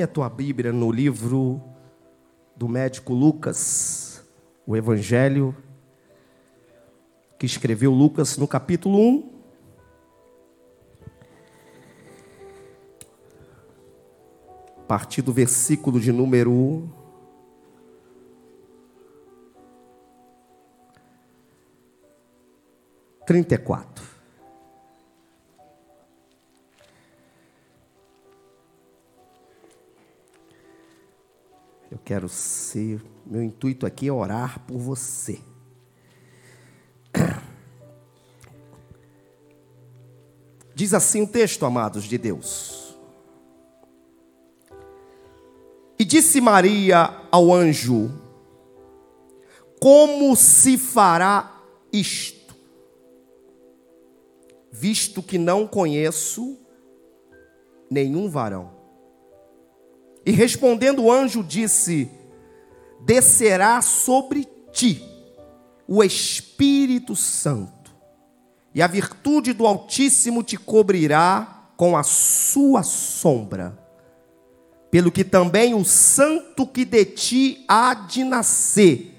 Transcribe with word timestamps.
Tome 0.00 0.04
a 0.04 0.08
tua 0.08 0.30
Bíblia 0.30 0.72
no 0.72 0.90
livro 0.90 1.60
do 2.56 2.66
médico 2.66 3.12
Lucas, 3.12 4.24
o 4.66 4.74
Evangelho 4.74 5.54
que 7.38 7.44
escreveu 7.44 7.92
Lucas 7.92 8.38
no 8.38 8.48
capítulo 8.48 8.98
1. 8.98 9.40
A 14.78 14.82
partir 14.88 15.20
do 15.20 15.34
versículo 15.34 16.00
de 16.00 16.10
número 16.12 16.88
34. 23.26 24.09
Eu 31.90 31.98
quero 31.98 32.28
ser, 32.28 33.02
meu 33.26 33.42
intuito 33.42 33.84
aqui 33.84 34.06
é 34.08 34.12
orar 34.12 34.60
por 34.60 34.78
você. 34.78 35.40
Diz 40.74 40.94
assim 40.94 41.22
o 41.22 41.26
texto, 41.26 41.66
amados 41.66 42.04
de 42.04 42.16
Deus. 42.16 42.96
E 45.98 46.04
disse 46.04 46.40
Maria 46.40 47.26
ao 47.30 47.52
anjo: 47.52 48.10
Como 49.78 50.36
se 50.36 50.78
fará 50.78 51.60
isto? 51.92 52.40
visto 54.80 55.22
que 55.22 55.36
não 55.36 55.66
conheço 55.66 56.56
nenhum 57.90 58.30
varão. 58.30 58.79
E 60.24 60.32
respondendo 60.32 61.04
o 61.04 61.12
anjo, 61.12 61.42
disse: 61.42 62.10
Descerá 63.00 63.80
sobre 63.80 64.46
ti 64.72 65.02
o 65.86 66.04
Espírito 66.04 67.16
Santo, 67.16 67.90
e 68.74 68.82
a 68.82 68.86
virtude 68.86 69.52
do 69.52 69.66
Altíssimo 69.66 70.42
te 70.42 70.56
cobrirá 70.56 71.72
com 71.76 71.96
a 71.96 72.02
sua 72.02 72.82
sombra. 72.82 73.78
Pelo 74.90 75.10
que 75.10 75.24
também 75.24 75.72
o 75.72 75.84
santo 75.84 76.66
que 76.66 76.84
de 76.84 77.04
ti 77.04 77.64
há 77.68 77.94
de 77.94 78.24
nascer 78.24 79.14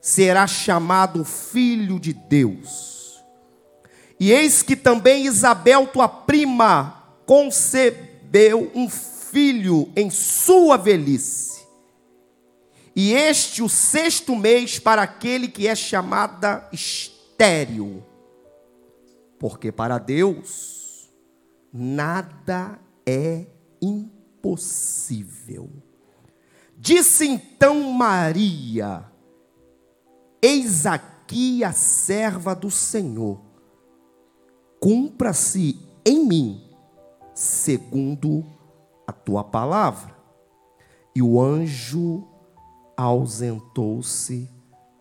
será 0.00 0.46
chamado 0.46 1.24
filho 1.24 1.98
de 1.98 2.12
Deus. 2.12 3.22
E 4.20 4.30
eis 4.30 4.62
que 4.62 4.76
também 4.76 5.24
Isabel, 5.24 5.86
tua 5.86 6.06
prima, 6.06 7.02
concebeu 7.26 8.70
um 8.74 8.88
filho 8.88 9.13
em 9.96 10.10
sua 10.10 10.76
velhice. 10.76 11.64
E 12.94 13.12
este 13.12 13.62
o 13.62 13.68
sexto 13.68 14.36
mês 14.36 14.78
para 14.78 15.02
aquele 15.02 15.48
que 15.48 15.66
é 15.66 15.74
chamada 15.74 16.68
estéril. 16.72 18.04
Porque 19.38 19.72
para 19.72 19.98
Deus 19.98 21.10
nada 21.72 22.78
é 23.04 23.46
impossível. 23.82 25.68
Disse 26.76 27.26
então 27.26 27.92
Maria: 27.92 29.04
Eis 30.40 30.86
aqui 30.86 31.64
a 31.64 31.72
serva 31.72 32.54
do 32.54 32.70
Senhor 32.70 33.40
cumpra-se 34.84 35.80
em 36.04 36.26
mim, 36.26 36.62
segundo 37.34 38.44
a 39.06 39.12
tua 39.12 39.44
palavra. 39.44 40.14
E 41.14 41.22
o 41.22 41.40
anjo 41.40 42.26
ausentou-se 42.96 44.50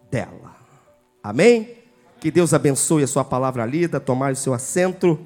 dela. 0.10 0.56
Amém? 1.24 1.78
Que 2.20 2.32
Deus 2.32 2.54
abençoe 2.54 3.04
a 3.04 3.08
sua 3.08 3.24
palavra 3.24 3.66
lida, 3.66 4.00
tomar 4.00 4.34
o 4.34 4.36
seu 4.36 4.54
assento 4.54 5.20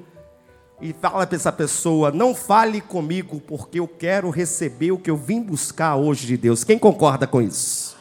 e 0.80 0.92
fala 0.92 1.26
para 1.26 1.36
essa 1.36 1.52
pessoa: 1.52 2.10
não 2.10 2.34
fale 2.34 2.80
comigo, 2.80 3.40
porque 3.40 3.80
eu 3.80 3.88
quero 3.88 4.30
receber 4.30 4.92
o 4.92 4.98
que 4.98 5.10
eu 5.10 5.16
vim 5.16 5.42
buscar 5.42 5.96
hoje 5.96 6.26
de 6.26 6.36
Deus. 6.36 6.64
Quem 6.64 6.78
concorda 6.78 7.26
com 7.26 7.42
isso? 7.42 7.96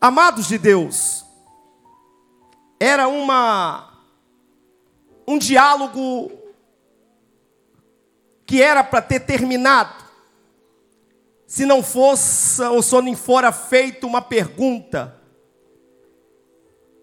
Amados 0.00 0.46
de 0.46 0.58
Deus, 0.58 1.24
era 2.78 3.08
uma 3.08 3.88
um 5.26 5.38
diálogo 5.38 6.30
que 8.48 8.62
era 8.62 8.82
para 8.82 9.02
ter 9.02 9.20
terminado, 9.20 10.02
se 11.46 11.66
não 11.66 11.82
fosse 11.82 12.62
ou 12.62 12.82
se 12.82 12.98
não 12.98 13.14
fora 13.14 13.52
feita 13.52 14.06
uma 14.06 14.22
pergunta. 14.22 15.14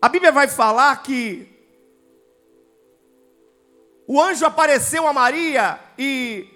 A 0.01 0.09
Bíblia 0.09 0.31
vai 0.31 0.47
falar 0.47 1.03
que 1.03 1.47
o 4.07 4.19
anjo 4.19 4.43
apareceu 4.43 5.07
a 5.07 5.13
Maria 5.13 5.79
e 5.99 6.47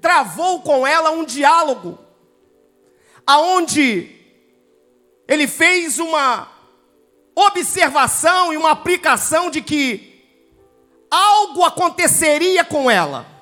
travou 0.00 0.60
com 0.60 0.84
ela 0.84 1.12
um 1.12 1.24
diálogo, 1.24 1.96
aonde 3.24 4.10
ele 5.28 5.46
fez 5.46 6.00
uma 6.00 6.50
observação 7.32 8.52
e 8.52 8.56
uma 8.56 8.72
aplicação 8.72 9.50
de 9.50 9.62
que 9.62 10.20
algo 11.08 11.62
aconteceria 11.62 12.64
com 12.64 12.90
ela. 12.90 13.35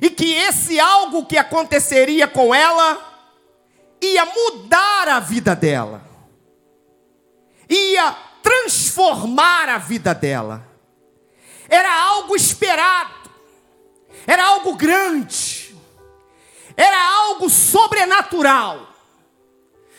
E 0.00 0.10
que 0.10 0.32
esse 0.32 0.78
algo 0.78 1.26
que 1.26 1.36
aconteceria 1.36 2.28
com 2.28 2.54
ela 2.54 3.08
ia 4.00 4.24
mudar 4.24 5.08
a 5.08 5.20
vida 5.20 5.56
dela. 5.56 6.02
Ia 7.68 8.16
transformar 8.42 9.68
a 9.68 9.78
vida 9.78 10.14
dela. 10.14 10.66
Era 11.68 11.92
algo 12.04 12.34
esperado. 12.36 13.30
Era 14.26 14.44
algo 14.44 14.74
grande. 14.74 15.76
Era 16.76 16.98
algo 17.26 17.50
sobrenatural. 17.50 18.88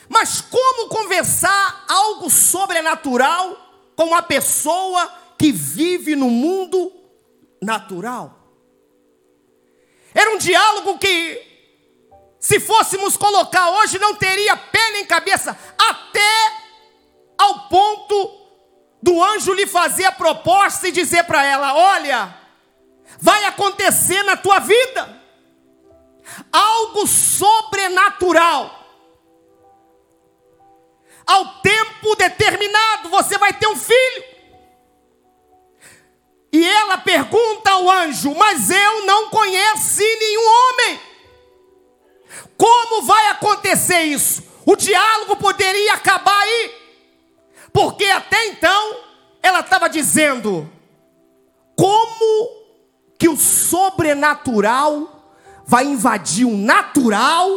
Mas 0.07 0.41
como 0.41 0.87
conversar 0.87 1.85
algo 1.87 2.29
sobrenatural 2.29 3.55
com 3.95 4.05
uma 4.05 4.23
pessoa 4.23 5.11
que 5.37 5.51
vive 5.51 6.16
no 6.16 6.29
mundo 6.29 6.91
natural. 7.61 8.38
Diálogo 10.39 10.97
que, 10.97 11.41
se 12.39 12.59
fôssemos 12.59 13.16
colocar 13.16 13.69
hoje, 13.69 14.00
não 14.00 14.16
teria 14.16 14.57
pé 14.57 14.91
nem 14.91 15.05
cabeça, 15.05 15.57
até 15.77 16.53
ao 17.38 17.67
ponto 17.69 18.39
do 19.01 19.23
anjo 19.23 19.53
lhe 19.53 19.67
fazer 19.67 20.05
a 20.05 20.11
proposta 20.11 20.88
e 20.88 20.91
dizer 20.91 21.23
para 21.23 21.44
ela: 21.44 21.75
Olha, 21.75 22.35
vai 23.19 23.45
acontecer 23.45 24.23
na 24.23 24.35
tua 24.35 24.59
vida 24.59 25.22
algo 26.51 27.05
sobrenatural. 27.07 28.78
Ao 31.25 31.61
tempo 31.61 32.16
determinado, 32.16 33.09
você 33.09 33.38
vai 33.38 33.53
ter 33.53 33.67
um 33.67 33.75
filho. 33.75 34.38
E 36.51 36.67
ela 36.67 36.97
pergunta 36.97 37.71
ao 37.71 37.89
anjo: 37.89 38.33
Mas 38.35 38.69
eu 38.69 39.05
não 39.05 39.29
conheci 39.29 40.03
nenhum 40.03 40.47
homem. 40.47 40.99
Como 42.57 43.03
vai 43.03 43.28
acontecer 43.28 44.01
isso? 44.01 44.43
O 44.66 44.75
diálogo 44.75 45.35
poderia 45.37 45.93
acabar 45.93 46.41
aí, 46.41 46.72
porque 47.72 48.05
até 48.05 48.47
então 48.47 48.97
ela 49.41 49.61
estava 49.61 49.87
dizendo: 49.90 50.69
Como 51.75 52.49
que 53.17 53.29
o 53.29 53.37
sobrenatural 53.37 55.34
vai 55.66 55.85
invadir 55.85 56.45
o 56.45 56.57
natural 56.57 57.47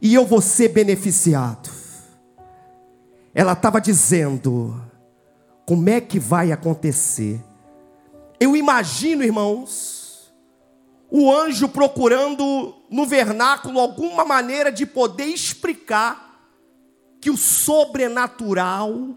e 0.00 0.14
eu 0.14 0.24
vou 0.24 0.40
ser 0.40 0.68
beneficiado? 0.68 1.70
Ela 3.34 3.52
estava 3.52 3.80
dizendo: 3.80 4.82
Como 5.66 5.88
é 5.88 6.00
que 6.00 6.18
vai 6.18 6.52
acontecer? 6.52 7.40
Eu 8.42 8.56
imagino, 8.56 9.22
irmãos, 9.22 10.34
o 11.08 11.32
anjo 11.32 11.68
procurando 11.68 12.74
no 12.90 13.06
vernáculo 13.06 13.78
alguma 13.78 14.24
maneira 14.24 14.72
de 14.72 14.84
poder 14.84 15.26
explicar 15.26 16.44
que 17.20 17.30
o 17.30 17.36
sobrenatural 17.36 19.16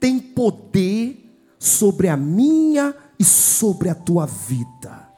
tem 0.00 0.18
poder 0.18 1.24
sobre 1.56 2.08
a 2.08 2.16
minha 2.16 2.96
e 3.16 3.22
sobre 3.22 3.90
a 3.90 3.94
tua 3.94 4.26
vida. 4.26 5.08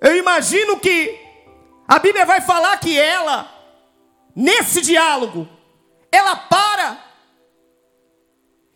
Eu 0.00 0.16
imagino 0.16 0.80
que 0.80 1.20
a 1.86 1.98
Bíblia 1.98 2.24
vai 2.24 2.40
falar 2.40 2.78
que 2.78 2.98
ela, 2.98 3.46
nesse 4.34 4.80
diálogo, 4.80 5.46
ela 6.10 6.34
para 6.34 7.09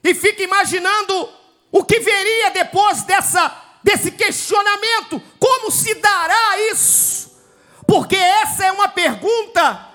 e 0.05 0.15
fica 0.15 0.43
imaginando 0.43 1.29
o 1.73 1.83
que 1.83 1.99
viria 1.99 2.51
depois 2.51 3.03
dessa, 3.03 3.51
desse 3.83 4.11
questionamento: 4.13 5.21
como 5.41 5.71
se 5.71 5.95
dará 5.95 6.59
isso? 6.71 7.33
Porque 7.87 8.17
essa 8.17 8.67
é 8.67 8.73
uma 8.73 8.89
pergunta 8.89 9.89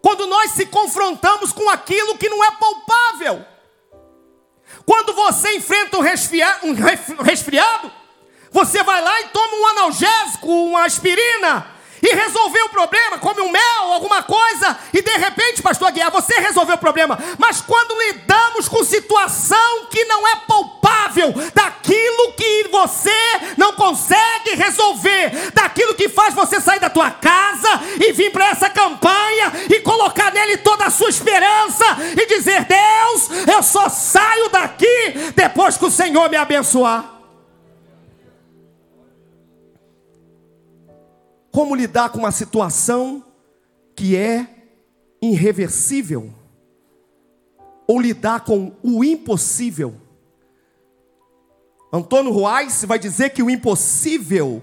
quando 0.00 0.26
nós 0.26 0.52
se 0.52 0.64
confrontamos 0.66 1.52
com 1.52 1.68
aquilo 1.68 2.16
que 2.16 2.28
não 2.28 2.44
é 2.44 2.50
palpável. 2.52 3.44
Quando 4.86 5.12
você 5.12 5.56
enfrenta 5.56 5.98
um 5.98 6.00
resfriado, 6.00 6.66
um 6.66 7.22
resfriado 7.22 7.92
você 8.50 8.82
vai 8.82 9.00
lá 9.02 9.20
e 9.20 9.28
toma 9.28 9.56
um 9.56 9.66
analgésico, 9.66 10.46
uma 10.46 10.84
aspirina, 10.84 11.66
e 12.02 12.14
resolveu 12.14 12.66
o 12.66 12.70
problema, 12.70 13.18
come 13.18 13.40
um 13.40 13.50
mel, 13.50 13.92
alguma 13.92 14.22
coisa, 14.22 14.78
e 14.92 15.02
de 15.02 15.16
repente, 15.16 15.62
pastor 15.62 15.90
Guiar, 15.90 16.10
você 16.10 16.38
resolveu 16.38 16.76
o 16.76 16.78
problema. 16.78 17.18
Mas 17.38 17.60
quando 17.60 17.98
lidamos 18.06 18.68
com 18.68 18.84
situação 18.84 19.86
que 19.90 20.04
não 20.04 20.26
é 20.26 20.36
palpável, 20.36 21.34
daquilo 21.54 22.32
que 22.32 22.68
você 22.70 23.10
não 23.56 23.72
consegue 23.72 24.54
resolver, 24.54 25.52
daquilo 25.52 25.94
que 25.94 26.08
faz 26.08 26.34
você 26.34 26.60
sair 26.60 26.80
da 26.80 26.90
tua 26.90 27.10
casa 27.10 27.80
e 28.00 28.12
vir 28.12 28.30
para 28.30 28.48
essa 28.48 28.70
campanha 28.70 29.52
e 29.70 29.80
colocar 29.80 30.32
nele 30.32 30.58
toda 30.58 30.86
a 30.86 30.90
sua 30.90 31.08
esperança 31.08 31.84
e 32.16 32.26
dizer: 32.26 32.64
Deus, 32.64 33.48
eu 33.52 33.62
só 33.62 33.88
saio 33.88 34.48
daqui 34.50 35.32
depois 35.34 35.76
que 35.76 35.84
o 35.84 35.90
Senhor 35.90 36.28
me 36.30 36.36
abençoar. 36.36 37.17
Como 41.50 41.74
lidar 41.74 42.10
com 42.10 42.18
uma 42.18 42.32
situação 42.32 43.24
que 43.94 44.16
é 44.16 44.46
irreversível, 45.20 46.32
ou 47.86 48.00
lidar 48.00 48.44
com 48.44 48.76
o 48.82 49.02
impossível. 49.02 49.94
Antônio 51.92 52.32
Ruais 52.32 52.84
vai 52.84 52.98
dizer 52.98 53.30
que 53.30 53.42
o 53.42 53.50
impossível 53.50 54.62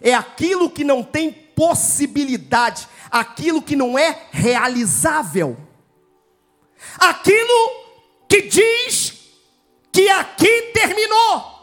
é 0.00 0.12
aquilo 0.12 0.68
que 0.68 0.84
não 0.84 1.02
tem 1.02 1.32
possibilidade, 1.32 2.86
aquilo 3.10 3.62
que 3.62 3.76
não 3.76 3.98
é 3.98 4.26
realizável, 4.30 5.56
aquilo 6.98 7.70
que 8.28 8.42
diz 8.42 9.14
que 9.92 10.08
aqui 10.10 10.72
terminou. 10.74 11.56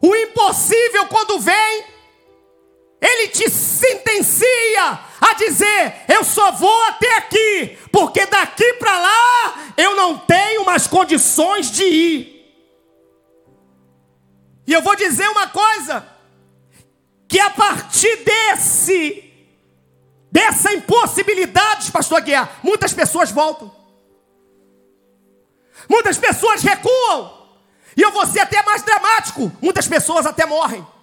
O 0.00 0.14
impossível, 0.14 1.06
quando 1.06 1.38
vem, 1.38 1.84
ele 3.00 3.28
te 3.28 3.50
sentencia 3.50 5.00
a 5.20 5.34
dizer: 5.34 6.04
eu 6.08 6.24
só 6.24 6.52
vou 6.52 6.82
até 6.84 7.16
aqui, 7.16 7.78
porque 7.92 8.24
daqui 8.26 8.74
para 8.74 8.98
lá 8.98 9.72
eu 9.76 9.94
não 9.94 10.18
tenho 10.18 10.64
mais 10.64 10.86
condições 10.86 11.70
de 11.70 11.84
ir. 11.84 12.36
E 14.66 14.72
eu 14.72 14.82
vou 14.82 14.96
dizer 14.96 15.28
uma 15.28 15.48
coisa: 15.48 16.06
que 17.28 17.38
a 17.38 17.50
partir 17.50 18.24
desse, 18.24 19.30
dessa 20.32 20.72
impossibilidade, 20.72 21.92
Pastor 21.92 22.22
Guiar, 22.22 22.60
muitas 22.62 22.94
pessoas 22.94 23.30
voltam, 23.30 23.74
muitas 25.88 26.16
pessoas 26.16 26.62
recuam, 26.62 27.46
e 27.94 28.00
eu 28.00 28.10
vou 28.10 28.26
ser 28.26 28.40
até 28.40 28.62
mais 28.62 28.82
dramático: 28.82 29.52
muitas 29.60 29.86
pessoas 29.86 30.24
até 30.24 30.46
morrem. 30.46 30.95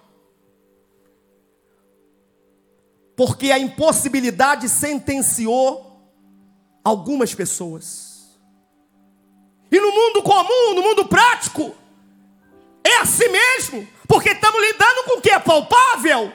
Porque 3.16 3.50
a 3.52 3.58
impossibilidade 3.58 4.68
sentenciou 4.68 6.12
algumas 6.82 7.34
pessoas. 7.34 8.38
E 9.70 9.80
no 9.80 9.90
mundo 9.92 10.22
comum, 10.22 10.74
no 10.74 10.82
mundo 10.82 11.06
prático, 11.06 11.74
é 12.84 12.96
assim 12.98 13.28
mesmo, 13.28 13.88
porque 14.06 14.30
estamos 14.30 14.60
lidando 14.60 15.04
com 15.04 15.18
o 15.18 15.20
que 15.20 15.30
é 15.30 15.38
palpável. 15.38 16.32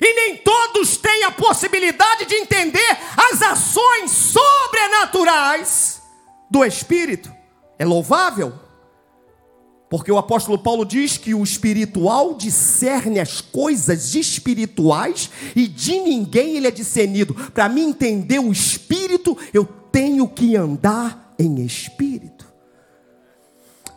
E 0.00 0.14
nem 0.14 0.36
todos 0.38 0.96
têm 0.96 1.24
a 1.24 1.30
possibilidade 1.30 2.24
de 2.24 2.34
entender 2.34 2.98
as 3.30 3.42
ações 3.42 4.10
sobrenaturais 4.10 6.02
do 6.50 6.64
Espírito. 6.64 7.32
É 7.78 7.84
louvável, 7.84 8.58
porque 9.92 10.10
o 10.10 10.16
apóstolo 10.16 10.56
Paulo 10.56 10.86
diz 10.86 11.18
que 11.18 11.34
o 11.34 11.42
espiritual 11.42 12.32
discerne 12.32 13.20
as 13.20 13.42
coisas 13.42 14.14
espirituais 14.14 15.28
e 15.54 15.68
de 15.68 16.00
ninguém 16.00 16.56
ele 16.56 16.66
é 16.66 16.70
discernido. 16.70 17.34
Para 17.52 17.68
mim 17.68 17.90
entender 17.90 18.38
o 18.38 18.50
espírito, 18.50 19.36
eu 19.52 19.66
tenho 19.66 20.26
que 20.26 20.56
andar 20.56 21.34
em 21.38 21.62
espírito. 21.62 22.46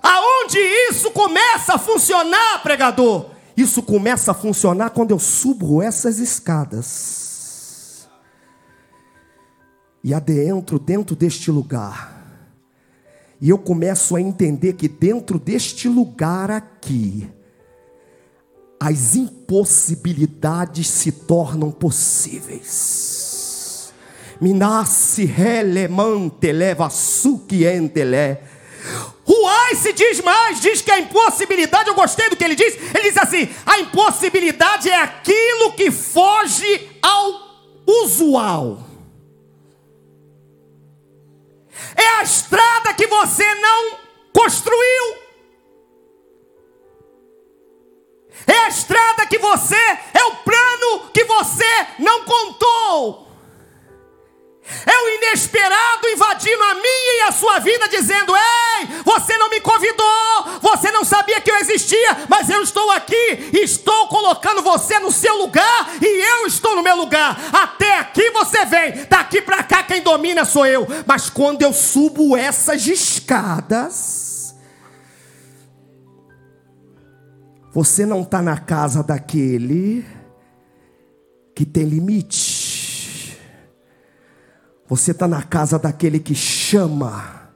Aonde 0.04 0.60
isso 0.90 1.12
começa 1.12 1.76
a 1.76 1.80
funcionar, 1.80 2.62
pregador? 2.62 3.28
Isso 3.56 3.82
começa 3.82 4.32
a 4.32 4.36
funcionar 4.36 4.90
quando 4.90 5.12
eu 5.12 5.20
subo 5.20 5.82
essas 5.82 6.20
escadas 6.20 8.10
e 10.04 10.14
adentro 10.14 10.78
dentro 10.78 11.16
deste 11.16 11.50
lugar 11.50 12.15
e 13.46 13.50
eu 13.50 13.58
começo 13.60 14.16
a 14.16 14.22
entender 14.22 14.74
que 14.74 14.88
dentro 14.88 15.38
deste 15.38 15.88
lugar 15.88 16.50
aqui, 16.50 17.30
as 18.80 19.16
impossibilidades 19.16 20.88
se 20.88 21.12
tornam 21.12 21.70
possíveis. 21.70 23.94
Minassi 24.42 25.26
relemante 25.26 26.52
leva 26.52 26.90
suquientele. 26.90 28.40
Ruai 29.24 29.76
se 29.76 29.94
diz 29.94 30.22
mais, 30.22 30.60
diz 30.60 30.82
que 30.82 30.90
a 30.90 31.02
impossibilidade, 31.02 31.90
eu 31.90 31.94
gostei 31.94 32.28
do 32.32 32.36
que 32.36 32.44
ele 32.44 32.56
diz, 32.56 32.76
ele 32.96 33.12
diz 33.12 33.18
assim: 33.20 33.48
a 33.64 33.78
impossibilidade 33.78 34.90
é 34.90 35.00
aquilo 35.00 35.74
que 35.74 35.92
foge 35.92 36.90
ao 37.00 37.62
usual. 37.86 38.95
É 41.96 42.08
a 42.20 42.24
estrada 42.24 42.94
que 42.94 43.08
você 43.08 43.56
não 43.56 44.00
construiu. 44.34 45.26
É 48.48 48.58
a 48.60 48.68
estrada 48.68 49.26
que 49.26 49.38
você, 49.38 49.76
é 49.76 50.24
o 50.26 50.36
plano 50.38 51.10
que 51.14 51.24
você 51.24 51.88
não 52.00 52.24
contou. 52.26 53.25
O 55.36 55.38
inesperado 55.38 56.08
invadindo 56.08 56.64
a 56.64 56.76
minha 56.76 57.18
e 57.18 57.22
a 57.28 57.32
sua 57.34 57.60
vida, 57.60 57.90
dizendo: 57.90 58.34
Ei, 58.34 58.88
você 59.04 59.38
não 59.38 59.50
me 59.50 59.60
convidou, 59.60 60.62
você 60.62 60.90
não 60.92 61.04
sabia 61.04 61.42
que 61.42 61.52
eu 61.52 61.58
existia, 61.58 62.26
mas 62.30 62.50
eu 62.50 62.62
estou 62.62 62.90
aqui, 62.92 63.50
estou 63.52 64.08
colocando 64.08 64.62
você 64.62 64.98
no 65.00 65.12
seu 65.12 65.38
lugar 65.38 65.94
e 66.02 66.06
eu 66.06 66.48
estou 66.48 66.74
no 66.74 66.82
meu 66.82 66.96
lugar. 66.96 67.38
Até 67.52 68.00
aqui 68.00 68.32
você 68.32 68.64
vem, 68.64 69.06
daqui 69.10 69.42
para 69.42 69.62
cá 69.62 69.84
quem 69.84 70.02
domina 70.02 70.46
sou 70.46 70.66
eu. 70.66 70.88
Mas 71.06 71.30
quando 71.30 71.62
eu 71.64 71.74
subo 71.74 72.38
essas 72.38 72.88
escadas, 72.88 74.56
você 77.74 78.06
não 78.06 78.22
está 78.22 78.42
na 78.42 78.58
casa 78.58 79.04
daquele 79.04 80.06
que 81.54 81.66
tem 81.66 81.84
limite. 81.84 82.55
Você 84.88 85.12
está 85.12 85.28
na 85.28 85.42
casa 85.42 85.80
daquele 85.80 86.20
que 86.20 86.36
chama 86.36 87.50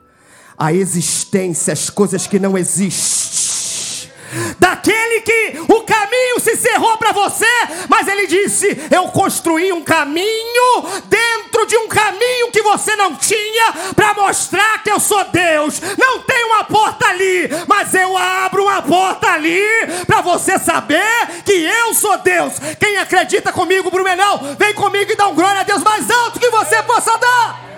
a 0.57 0.73
existência 0.73 1.71
as 1.71 1.89
coisas 1.89 2.27
que 2.27 2.39
não 2.39 2.57
existem. 2.57 4.11
Daquele 4.59 5.21
que 5.21 5.59
o 5.67 5.81
caminho 5.83 6.39
se 6.39 6.55
cerrou 6.55 6.97
para 6.97 7.11
você, 7.11 7.45
mas 7.87 8.07
ele 8.07 8.27
disse: 8.27 8.67
Eu 8.91 9.07
construí 9.09 9.71
um 9.71 9.83
caminho 9.83 10.83
dentro 11.07 11.38
de 11.65 11.77
um 11.77 11.87
caminho 11.87 12.51
que 12.51 12.61
você 12.61 12.95
não 12.95 13.15
tinha, 13.15 13.73
para 13.95 14.13
mostrar 14.13 14.83
que 14.83 14.91
eu 14.91 14.99
sou 14.99 15.23
Deus. 15.25 15.81
Não 15.97 16.19
tem 16.21 16.45
uma 16.45 16.63
porta 16.63 17.07
ali, 17.07 17.49
mas 17.67 17.93
eu 17.93 18.17
abro 18.17 18.63
uma 18.63 18.81
porta 18.81 19.31
ali, 19.31 19.61
para 20.05 20.21
você 20.21 20.57
saber 20.59 21.03
que 21.45 21.53
eu 21.53 21.93
sou 21.93 22.17
Deus. 22.19 22.53
Quem 22.79 22.97
acredita 22.97 23.51
comigo, 23.51 23.91
Brumenão, 23.91 24.55
vem 24.57 24.73
comigo 24.73 25.11
e 25.11 25.15
dá 25.15 25.27
um 25.27 25.35
glória 25.35 25.61
a 25.61 25.63
Deus 25.63 25.83
mais 25.83 26.09
alto 26.09 26.39
que 26.39 26.49
você 26.49 26.81
possa 26.83 27.17
dar. 27.17 27.69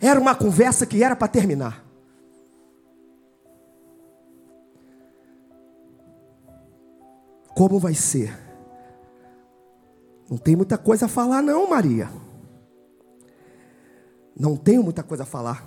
Era 0.00 0.20
uma 0.20 0.34
conversa 0.34 0.84
que 0.84 1.02
era 1.02 1.16
para 1.16 1.28
terminar. 1.28 1.82
Como 7.54 7.78
vai 7.78 7.94
ser? 7.94 8.36
Não 10.28 10.36
tem 10.36 10.56
muita 10.56 10.76
coisa 10.76 11.06
a 11.06 11.08
falar, 11.08 11.42
não, 11.42 11.68
Maria. 11.68 12.10
Não 14.36 14.56
tenho 14.56 14.82
muita 14.82 15.02
coisa 15.02 15.22
a 15.22 15.26
falar. 15.26 15.64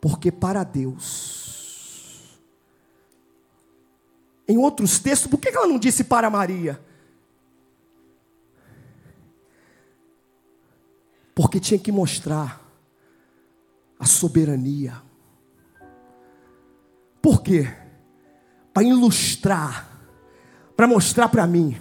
Porque 0.00 0.32
para 0.32 0.64
Deus. 0.64 2.40
Em 4.48 4.56
outros 4.56 4.98
textos, 4.98 5.30
por 5.30 5.38
que 5.38 5.48
ela 5.48 5.66
não 5.66 5.78
disse 5.78 6.02
para 6.02 6.30
Maria? 6.30 6.80
Porque 11.34 11.60
tinha 11.60 11.78
que 11.78 11.92
mostrar 11.92 12.60
a 13.98 14.06
soberania. 14.06 15.02
Por 17.20 17.42
quê? 17.42 17.66
Para 18.72 18.82
ilustrar, 18.82 19.89
para 20.80 20.88
mostrar 20.88 21.28
para 21.28 21.46
mim 21.46 21.76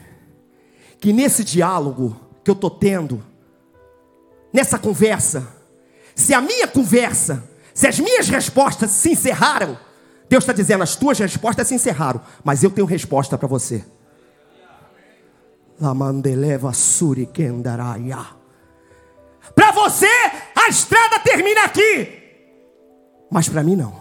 que 1.00 1.14
nesse 1.14 1.42
diálogo 1.42 2.20
que 2.44 2.52
eu 2.52 2.54
estou 2.54 2.70
tendo, 2.70 3.24
nessa 4.52 4.78
conversa, 4.78 5.48
se 6.14 6.34
a 6.34 6.42
minha 6.42 6.68
conversa, 6.68 7.50
se 7.74 7.88
as 7.88 7.98
minhas 7.98 8.28
respostas 8.28 8.92
se 8.92 9.12
encerraram, 9.12 9.80
Deus 10.28 10.44
está 10.44 10.52
dizendo: 10.52 10.84
as 10.84 10.98
tuas 10.98 11.18
respostas 11.18 11.70
se 11.70 11.76
encerraram, 11.76 12.20
mas 12.44 12.62
eu 12.62 12.70
tenho 12.70 12.86
resposta 12.86 13.38
para 13.38 13.48
você. 13.48 13.86
Para 19.56 19.72
você, 19.72 20.12
a 20.58 20.68
estrada 20.68 21.20
termina 21.20 21.64
aqui, 21.64 22.22
mas 23.32 23.48
para 23.48 23.64
mim 23.64 23.78
não. 23.78 23.96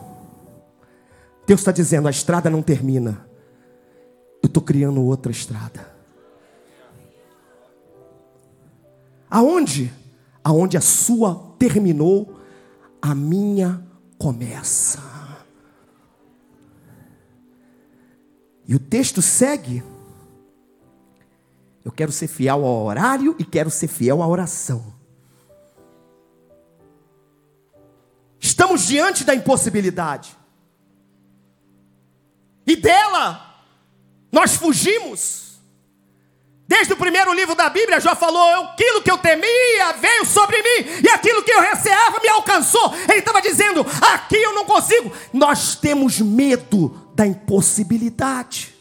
Deus 1.47 1.61
está 1.61 1.71
dizendo: 1.71 2.09
a 2.09 2.11
estrada 2.11 2.50
não 2.50 2.62
termina, 2.62 3.27
eu 4.49 4.50
estou 4.50 4.62
criando 4.62 5.05
outra 5.05 5.31
estrada. 5.31 5.95
Aonde? 9.28 9.93
Aonde 10.43 10.78
a 10.78 10.81
sua 10.81 11.55
terminou, 11.59 12.40
a 13.00 13.14
minha 13.14 13.87
começa. 14.17 15.02
E 18.67 18.75
o 18.75 18.78
texto 18.78 19.21
segue. 19.21 19.83
Eu 21.85 21.93
quero 21.93 22.11
ser 22.11 22.26
fiel 22.26 22.64
ao 22.64 22.87
horário 22.87 23.37
e 23.38 23.45
quero 23.45 23.71
ser 23.71 23.88
fiel 23.88 24.23
à 24.23 24.26
oração. 24.26 24.95
Estamos 28.40 28.87
diante 28.87 29.25
da 29.25 29.35
impossibilidade. 29.35 30.35
E 32.67 32.76
dela 32.76 33.48
nós 34.30 34.56
fugimos. 34.56 35.49
Desde 36.66 36.92
o 36.92 36.97
primeiro 36.99 37.32
livro 37.32 37.54
da 37.54 37.70
Bíblia 37.70 37.99
já 37.99 38.14
falou: 38.14 38.66
aquilo 38.66 39.02
que 39.02 39.11
eu 39.11 39.16
temia 39.16 39.92
veio 39.99 40.26
sobre 40.26 40.56
mim, 40.58 41.00
e 41.02 41.08
aquilo 41.08 41.42
que 41.42 41.50
eu 41.50 41.62
receava 41.62 42.20
me 42.20 42.28
alcançou. 42.28 42.94
Ele 43.08 43.20
estava 43.20 43.40
dizendo: 43.40 43.85
aqui 44.02 44.37
eu 44.37 44.54
não 44.54 44.66
consigo. 44.66 45.11
Nós 45.32 45.75
temos 45.75 46.20
medo 46.20 47.11
da 47.14 47.26
impossibilidade, 47.26 48.75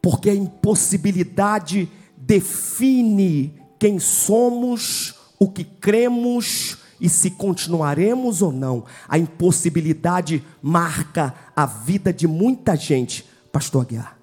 porque 0.00 0.30
a 0.30 0.34
impossibilidade 0.34 1.90
define 2.16 3.60
quem 3.78 3.98
somos, 3.98 5.14
o 5.38 5.50
que 5.50 5.64
cremos 5.64 6.78
e 7.00 7.08
se 7.08 7.32
continuaremos 7.32 8.40
ou 8.40 8.52
não. 8.52 8.84
A 9.08 9.18
impossibilidade 9.18 10.42
marca 10.62 11.34
a 11.54 11.66
vida 11.66 12.12
de 12.12 12.26
muita 12.26 12.76
gente, 12.76 13.28
Pastor 13.54 13.82
Aguiar. 13.82 14.18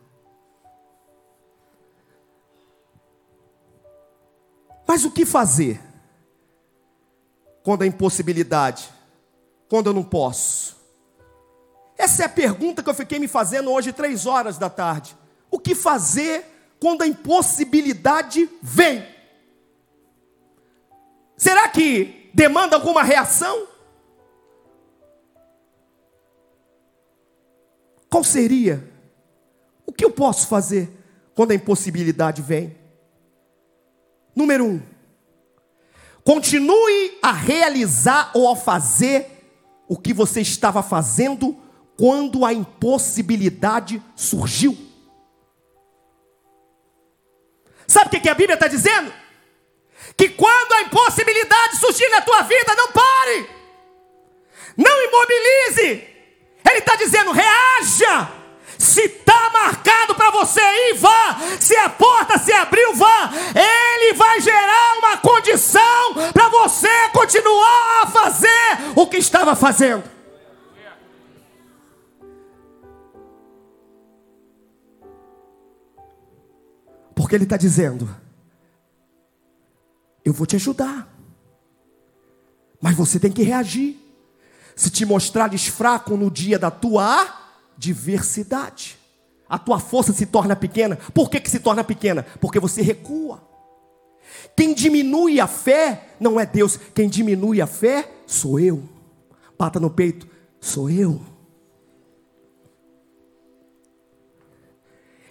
Mas 4.85 5.05
o 5.05 5.11
que 5.11 5.25
fazer 5.25 5.81
quando 7.63 7.83
a 7.83 7.87
impossibilidade, 7.87 8.89
quando 9.69 9.87
eu 9.87 9.93
não 9.93 10.03
posso? 10.03 10.75
Essa 11.97 12.23
é 12.23 12.25
a 12.25 12.29
pergunta 12.29 12.83
que 12.83 12.89
eu 12.89 12.93
fiquei 12.93 13.19
me 13.19 13.27
fazendo 13.29 13.71
hoje, 13.71 13.93
três 13.93 14.25
horas 14.25 14.57
da 14.57 14.69
tarde. 14.69 15.15
O 15.49 15.57
que 15.57 15.73
fazer 15.73 16.75
quando 16.77 17.03
a 17.03 17.07
impossibilidade 17.07 18.49
vem? 18.61 19.07
Será 21.37 21.69
que 21.69 22.29
demanda 22.33 22.75
alguma 22.75 23.01
reação? 23.01 23.65
Qual 28.09 28.25
seria? 28.25 28.90
O 29.91 29.93
que 29.93 30.05
eu 30.05 30.11
posso 30.11 30.47
fazer 30.47 30.89
quando 31.35 31.51
a 31.51 31.55
impossibilidade 31.55 32.41
vem? 32.41 32.77
Número 34.33 34.65
um, 34.65 34.81
continue 36.23 37.19
a 37.21 37.33
realizar 37.33 38.31
ou 38.33 38.49
a 38.49 38.55
fazer 38.55 39.27
o 39.89 39.97
que 39.97 40.13
você 40.13 40.39
estava 40.39 40.81
fazendo 40.81 41.57
quando 41.97 42.45
a 42.45 42.53
impossibilidade 42.53 44.01
surgiu. 44.15 44.77
Sabe 47.85 48.07
o 48.07 48.21
que 48.21 48.29
a 48.29 48.33
Bíblia 48.33 48.53
está 48.53 48.69
dizendo? 48.69 49.11
Que 50.15 50.29
quando 50.29 50.71
a 50.71 50.83
impossibilidade 50.83 51.75
surgir 51.75 52.07
na 52.11 52.21
tua 52.21 52.43
vida, 52.43 52.75
não 52.75 52.93
pare, 52.93 53.49
não 54.77 55.03
imobilize. 55.03 56.07
Ele 56.63 56.79
está 56.79 56.95
dizendo: 56.95 57.33
reaja 57.33 58.40
se 58.81 59.01
está 59.01 59.49
marcado 59.51 60.15
para 60.15 60.31
você 60.31 60.59
ir, 60.59 60.97
vá. 60.97 61.37
Se 61.59 61.75
a 61.75 61.87
porta 61.87 62.39
se 62.39 62.51
abriu, 62.51 62.95
vá. 62.95 63.29
Ele 63.53 64.13
vai 64.13 64.41
gerar 64.41 64.97
uma 64.97 65.17
condição 65.17 66.13
para 66.33 66.49
você 66.49 67.09
continuar 67.13 68.03
a 68.03 68.07
fazer 68.07 68.49
o 68.95 69.05
que 69.05 69.17
estava 69.17 69.55
fazendo. 69.55 70.03
Porque 77.13 77.35
Ele 77.35 77.43
está 77.43 77.57
dizendo: 77.57 78.09
Eu 80.25 80.33
vou 80.33 80.47
te 80.47 80.55
ajudar, 80.55 81.07
mas 82.81 82.95
você 82.95 83.19
tem 83.19 83.31
que 83.31 83.43
reagir. 83.43 83.99
Se 84.75 84.89
te 84.89 85.05
mostrares 85.05 85.67
fraco 85.67 86.17
no 86.17 86.31
dia 86.31 86.57
da 86.57 86.71
tua 86.71 87.40
diversidade. 87.77 88.97
A 89.47 89.59
tua 89.59 89.79
força 89.79 90.13
se 90.13 90.25
torna 90.25 90.55
pequena. 90.55 90.97
Por 91.13 91.29
que, 91.29 91.39
que 91.39 91.49
se 91.49 91.59
torna 91.59 91.83
pequena? 91.83 92.23
Porque 92.39 92.59
você 92.59 92.81
recua. 92.81 93.41
Quem 94.55 94.73
diminui 94.73 95.39
a 95.39 95.47
fé 95.47 96.09
não 96.19 96.39
é 96.39 96.45
Deus. 96.45 96.77
Quem 96.95 97.09
diminui 97.09 97.61
a 97.61 97.67
fé 97.67 98.09
sou 98.25 98.59
eu. 98.59 98.83
Pata 99.57 99.79
no 99.79 99.89
peito, 99.89 100.27
sou 100.59 100.89
eu. 100.89 101.21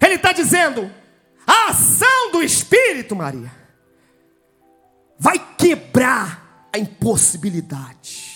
Ele 0.00 0.14
está 0.14 0.32
dizendo: 0.32 0.90
a 1.46 1.70
ação 1.70 2.32
do 2.32 2.42
Espírito, 2.42 3.16
Maria, 3.16 3.50
vai 5.18 5.38
quebrar 5.56 6.68
a 6.72 6.78
impossibilidade. 6.78 8.29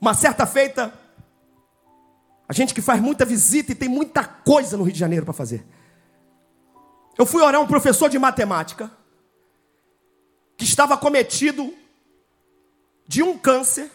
Uma 0.00 0.14
certa 0.14 0.46
feita, 0.46 0.92
a 2.48 2.52
gente 2.52 2.74
que 2.74 2.82
faz 2.82 3.00
muita 3.00 3.24
visita 3.24 3.72
e 3.72 3.74
tem 3.74 3.88
muita 3.88 4.24
coisa 4.24 4.76
no 4.76 4.84
Rio 4.84 4.92
de 4.92 4.98
Janeiro 4.98 5.24
para 5.24 5.34
fazer. 5.34 5.66
Eu 7.18 7.24
fui 7.24 7.42
orar 7.42 7.60
um 7.60 7.66
professor 7.66 8.08
de 8.08 8.18
matemática 8.18 8.90
que 10.56 10.64
estava 10.64 10.96
cometido 10.96 11.74
de 13.06 13.22
um 13.22 13.38
câncer 13.38 13.90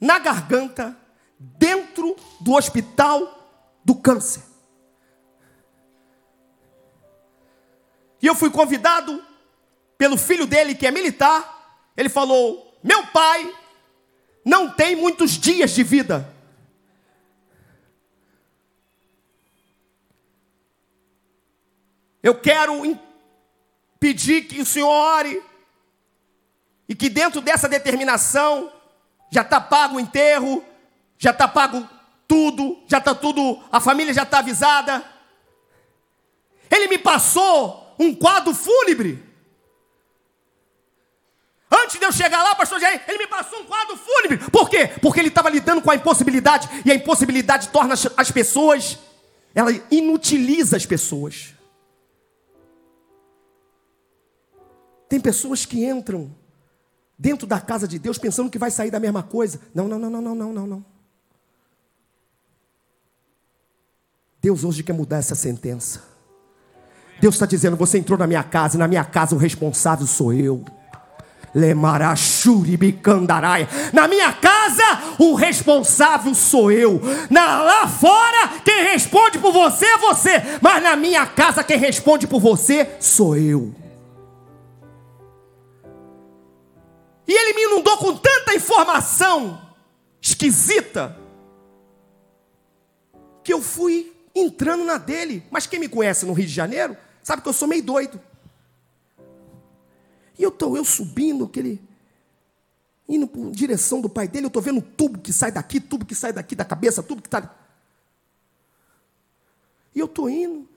na 0.00 0.18
garganta 0.18 0.96
dentro 1.38 2.16
do 2.40 2.54
hospital 2.54 3.38
do 3.84 3.94
câncer. 3.94 4.42
E 8.20 8.26
eu 8.26 8.34
fui 8.34 8.50
convidado 8.50 9.22
pelo 9.96 10.16
filho 10.16 10.46
dele, 10.46 10.74
que 10.74 10.86
é 10.86 10.90
militar. 10.90 11.90
Ele 11.96 12.08
falou: 12.08 12.78
Meu 12.82 13.06
pai 13.06 13.54
não 14.48 14.70
tem 14.70 14.96
muitos 14.96 15.32
dias 15.32 15.72
de 15.72 15.82
vida. 15.82 16.34
Eu 22.22 22.34
quero 22.40 22.98
pedir 24.00 24.42
que 24.46 24.60
o 24.62 24.64
Senhor 24.64 24.88
ore 24.88 25.42
e 26.88 26.94
que 26.94 27.10
dentro 27.10 27.42
dessa 27.42 27.68
determinação 27.68 28.72
já 29.30 29.42
está 29.42 29.60
pago 29.60 29.96
o 29.96 30.00
enterro, 30.00 30.64
já 31.18 31.30
está 31.30 31.46
pago 31.46 31.86
tudo, 32.26 32.82
já 32.88 32.98
está 32.98 33.14
tudo, 33.14 33.62
a 33.70 33.78
família 33.80 34.14
já 34.14 34.22
está 34.22 34.38
avisada. 34.38 35.04
Ele 36.70 36.88
me 36.88 36.96
passou 36.96 37.94
um 37.98 38.14
quadro 38.14 38.54
fúnebre. 38.54 39.28
Antes 41.70 41.98
de 41.98 42.04
eu 42.04 42.12
chegar 42.12 42.42
lá, 42.42 42.54
pastor 42.54 42.80
ele 42.82 43.18
me 43.18 43.26
passou 43.26 43.60
um 43.60 43.64
quadro 43.66 43.96
fúnebre. 43.96 44.38
Por 44.50 44.67
quê? 44.78 45.00
Porque 45.00 45.20
ele 45.20 45.28
estava 45.28 45.50
lidando 45.50 45.82
com 45.82 45.90
a 45.90 45.96
impossibilidade. 45.96 46.68
E 46.84 46.92
a 46.92 46.94
impossibilidade 46.94 47.68
torna 47.68 47.94
as 48.16 48.30
pessoas, 48.30 48.98
ela 49.54 49.70
inutiliza 49.90 50.76
as 50.76 50.86
pessoas. 50.86 51.54
Tem 55.08 55.18
pessoas 55.18 55.64
que 55.64 55.84
entram 55.84 56.30
dentro 57.18 57.46
da 57.46 57.60
casa 57.60 57.88
de 57.88 57.98
Deus 57.98 58.18
pensando 58.18 58.50
que 58.50 58.58
vai 58.58 58.70
sair 58.70 58.90
da 58.90 59.00
mesma 59.00 59.22
coisa. 59.22 59.60
Não, 59.74 59.88
não, 59.88 59.98
não, 59.98 60.10
não, 60.10 60.34
não, 60.34 60.52
não, 60.52 60.66
não. 60.66 60.84
Deus 64.40 64.62
hoje 64.62 64.82
quer 64.82 64.92
mudar 64.92 65.18
essa 65.18 65.34
sentença. 65.34 66.02
Deus 67.20 67.34
está 67.34 67.46
dizendo: 67.46 67.76
você 67.76 67.98
entrou 67.98 68.18
na 68.18 68.26
minha 68.26 68.44
casa, 68.44 68.76
e 68.76 68.78
na 68.78 68.86
minha 68.86 69.04
casa 69.04 69.34
o 69.34 69.38
responsável 69.38 70.06
sou 70.06 70.32
eu. 70.32 70.64
Na 73.92 74.06
minha 74.06 74.32
casa, 74.32 74.82
o 75.18 75.34
responsável 75.34 76.34
sou 76.34 76.70
eu. 76.70 77.00
Na, 77.30 77.62
lá 77.62 77.88
fora, 77.88 78.60
quem 78.64 78.84
responde 78.84 79.38
por 79.38 79.52
você 79.52 79.86
é 79.86 79.98
você. 79.98 80.30
Mas 80.60 80.82
na 80.82 80.96
minha 80.96 81.26
casa, 81.26 81.64
quem 81.64 81.78
responde 81.78 82.26
por 82.26 82.40
você 82.40 82.96
sou 83.00 83.36
eu. 83.36 83.74
E 87.26 87.32
ele 87.32 87.52
me 87.52 87.64
inundou 87.64 87.98
com 87.98 88.16
tanta 88.16 88.54
informação 88.54 89.60
esquisita 90.20 91.16
que 93.44 93.52
eu 93.52 93.60
fui 93.60 94.12
entrando 94.34 94.84
na 94.84 94.96
dele. 94.96 95.42
Mas 95.50 95.66
quem 95.66 95.78
me 95.78 95.88
conhece 95.88 96.24
no 96.24 96.32
Rio 96.32 96.46
de 96.46 96.52
Janeiro 96.52 96.96
sabe 97.22 97.42
que 97.42 97.48
eu 97.48 97.52
sou 97.52 97.68
meio 97.68 97.82
doido. 97.82 98.20
E 100.38 100.42
eu 100.42 100.50
estou 100.50 100.76
eu 100.76 100.84
subindo, 100.84 101.44
aquele. 101.44 101.82
indo 103.08 103.26
por 103.26 103.50
direção 103.50 104.00
do 104.00 104.08
pai 104.08 104.28
dele, 104.28 104.46
eu 104.46 104.48
estou 104.48 104.62
vendo 104.62 104.80
tubo 104.80 105.18
que 105.18 105.32
sai 105.32 105.50
daqui, 105.50 105.80
tubo 105.80 106.06
que 106.06 106.14
sai 106.14 106.32
daqui 106.32 106.54
da 106.54 106.64
cabeça, 106.64 107.02
tubo 107.02 107.20
que 107.20 107.28
está. 107.28 107.54
E 109.94 109.98
eu 109.98 110.06
estou 110.06 110.30
indo. 110.30 110.68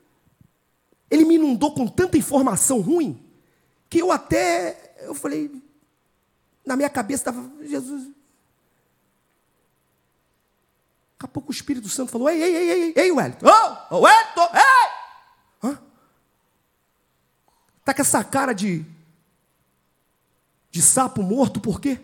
Ele 1.10 1.25
me 1.25 1.36
inundou 1.36 1.74
com 1.74 1.88
tanta 1.88 2.18
informação 2.18 2.80
ruim 2.80 3.24
que 3.89 4.00
eu 4.00 4.12
até. 4.12 4.96
Eu 5.01 5.13
falei. 5.13 5.51
Na 6.65 6.75
minha 6.75 6.89
cabeça 6.89 7.30
estava. 7.30 7.51
Jesus. 7.63 8.06
Daqui 11.22 11.25
a 11.25 11.27
pouco 11.27 11.50
o 11.50 11.53
Espírito 11.53 11.88
Santo 11.88 12.12
falou: 12.12 12.30
Ei, 12.30 12.41
ei, 12.41 12.56
ei, 12.56 12.72
ei, 12.72 12.94
ei, 12.96 13.12
Wellington. 13.12 13.46
Ô, 13.46 13.77
oh, 13.91 14.00
Wellington, 14.00 14.50
ei! 14.56 15.70
Hã? 15.70 15.80
Tá 17.86 17.94
com 17.94 18.01
essa 18.01 18.24
cara 18.24 18.53
de 18.53 18.84
de 20.72 20.82
sapo 20.82 21.22
morto, 21.22 21.60
por 21.60 21.80
quê? 21.82 22.00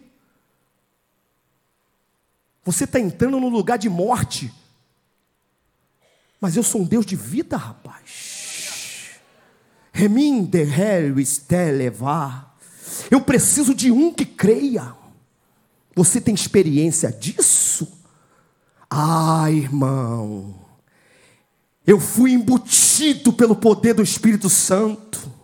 Você 2.66 2.84
está 2.84 3.00
entrando 3.00 3.40
no 3.40 3.48
lugar 3.48 3.78
de 3.78 3.90
morte. 3.90 4.54
Mas 6.40 6.58
eu 6.58 6.64
sou 6.64 6.82
um 6.82 6.86
Deus 6.86 7.06
de 7.06 7.16
vida, 7.16 7.56
rapaz. 7.56 9.12
Eu 13.10 13.22
preciso 13.22 13.74
de 13.74 13.90
um 13.90 14.14
que 14.14 14.26
creia. 14.26 14.94
Você 15.96 16.20
tem 16.20 16.36
experiência 16.36 17.12
disso? 17.12 17.88
Ah, 18.90 19.50
irmão. 19.50 20.56
Eu 21.86 22.00
fui 22.02 22.34
embutido 22.34 23.32
pelo 23.32 23.56
poder 23.56 23.94
do 23.94 24.04
Espírito 24.04 24.50
Santo. 24.50 25.37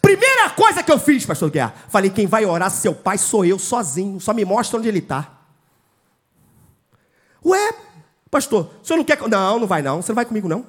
Primeira 0.00 0.50
coisa 0.50 0.82
que 0.82 0.90
eu 0.90 0.98
fiz, 0.98 1.26
pastor 1.26 1.50
Guerra, 1.50 1.74
falei: 1.88 2.10
quem 2.10 2.26
vai 2.26 2.44
orar 2.44 2.70
seu 2.70 2.94
pai 2.94 3.18
sou 3.18 3.44
eu 3.44 3.58
sozinho, 3.58 4.20
só 4.20 4.32
me 4.32 4.44
mostra 4.44 4.78
onde 4.78 4.88
ele 4.88 4.98
está. 4.98 5.38
Ué, 7.44 7.74
pastor, 8.30 8.70
o 8.82 8.86
senhor 8.86 8.98
não 8.98 9.04
quer. 9.04 9.20
Não, 9.28 9.58
não 9.60 9.66
vai 9.66 9.82
não, 9.82 10.02
você 10.02 10.12
não 10.12 10.16
vai 10.16 10.24
comigo 10.24 10.48
não. 10.48 10.64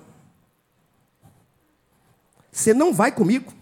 Você 2.52 2.74
não 2.74 2.94
vai 2.94 3.12
comigo 3.12 3.61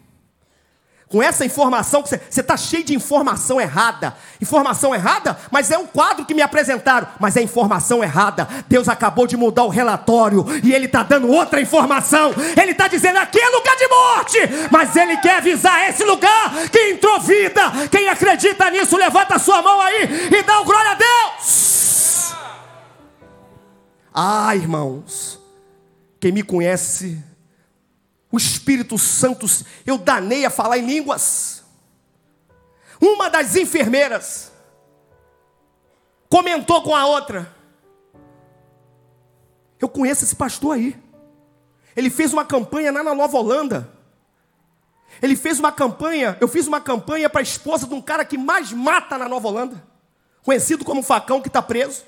com 1.10 1.24
essa 1.24 1.44
informação, 1.44 2.04
que 2.04 2.10
você 2.10 2.40
está 2.40 2.56
cheio 2.56 2.84
de 2.84 2.96
informação 2.96 3.60
errada. 3.60 4.16
Informação 4.40 4.94
errada, 4.94 5.38
mas 5.52 5.72
é 5.72 5.78
um 5.78 5.88
quadro 5.88 6.24
que 6.24 6.36
me 6.36 6.42
apresentaram, 6.42 7.08
mas 7.20 7.36
é 7.36 7.42
informação 7.42 8.04
errada. 8.04 8.48
Deus 8.68 8.88
acabou 8.88 9.26
de 9.26 9.36
mudar 9.36 9.64
o 9.64 9.70
relatório 9.70 10.46
e 10.64 10.72
Ele 10.72 10.86
está 10.86 11.02
dando 11.02 11.28
outra 11.28 11.60
informação. 11.60 12.32
Ele 12.62 12.72
está 12.72 12.88
dizendo 12.88 13.18
aqui 13.18 13.40
é 13.40 13.50
lugar 13.50 13.76
de 13.76 13.88
morte, 13.88 14.38
mas 14.72 14.96
Ele 14.96 15.18
quer 15.18 15.38
avisar 15.38 15.90
esse 15.90 16.04
lugar 16.04 16.70
que 16.72 16.92
entrou 16.92 17.20
vida. 17.20 17.62
Quem 17.92 18.08
acredita 18.08 18.70
nisso, 18.70 18.96
levanta 18.96 19.36
a 19.36 19.40
sua 19.40 19.64
mão 19.64 19.82
aí 19.82 20.30
e 20.32 20.44
dá 20.44 20.62
o 20.62 20.66
glória 20.66 20.92
a 20.92 20.96
Deus. 20.96 22.34
Ah, 24.14 24.56
irmãos, 24.56 25.40
quem 26.20 26.32
me 26.32 26.44
conhece 26.44 27.18
o 28.32 28.38
Espírito 28.38 28.98
Santo, 28.98 29.46
eu 29.86 29.98
danei 29.98 30.46
a 30.46 30.50
falar 30.50 30.78
em 30.78 30.86
línguas. 30.86 31.64
Uma 33.02 33.30
das 33.30 33.56
enfermeiras 33.56 34.52
comentou 36.30 36.82
com 36.84 36.96
a 36.96 37.06
outra: 37.06 37.52
Eu 39.80 39.90
conheço 39.90 40.24
esse 40.24 40.36
pastor 40.36 40.76
aí. 40.76 40.98
Ele 41.96 42.10
fez 42.10 42.32
uma 42.32 42.46
campanha 42.46 42.92
lá 42.92 43.04
na 43.04 43.16
Nova 43.16 43.38
Holanda. 43.38 43.90
Ele 45.22 45.36
fez 45.36 45.60
uma 45.60 45.72
campanha, 45.72 46.38
eu 46.40 46.48
fiz 46.48 46.68
uma 46.68 46.80
campanha 46.80 47.30
para 47.30 47.42
a 47.42 47.44
esposa 47.44 47.88
de 47.88 47.94
um 47.94 48.02
cara 48.02 48.24
que 48.24 48.38
mais 48.38 48.72
mata 48.72 49.18
na 49.18 49.28
Nova 49.28 49.48
Holanda, 49.48 49.84
conhecido 50.44 50.86
como 50.86 51.02
facão 51.02 51.42
que 51.42 51.48
está 51.48 51.62
preso. 51.62 52.04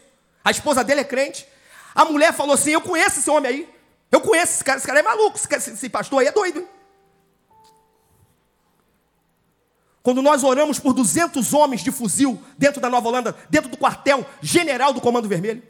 A 0.45 0.51
esposa 0.51 0.83
dele 0.83 1.01
é 1.01 1.03
crente. 1.03 1.47
A 1.95 2.05
mulher 2.05 2.31
falou 2.31 2.53
assim: 2.53 2.71
Eu 2.71 2.81
conheço 2.81 3.19
esse 3.19 3.29
homem 3.29 3.51
aí. 3.51 3.80
Eu 4.11 4.19
conheço 4.19 4.53
esse 4.53 4.63
cara, 4.63 4.77
esse 4.77 4.85
cara 4.85 4.99
é 4.99 5.03
maluco, 5.03 5.37
esse, 5.37 5.89
pastor 5.89 6.19
aí 6.19 6.27
é 6.27 6.31
doido. 6.31 6.59
Hein? 6.59 6.67
Quando 10.03 10.21
nós 10.21 10.43
oramos 10.43 10.79
por 10.79 10.93
200 10.93 11.53
homens 11.53 11.81
de 11.81 11.91
fuzil 11.91 12.41
dentro 12.57 12.81
da 12.81 12.89
Nova 12.89 13.07
Holanda, 13.07 13.37
dentro 13.49 13.69
do 13.69 13.77
quartel 13.77 14.25
general 14.41 14.93
do 14.93 14.99
Comando 14.99 15.29
Vermelho. 15.29 15.63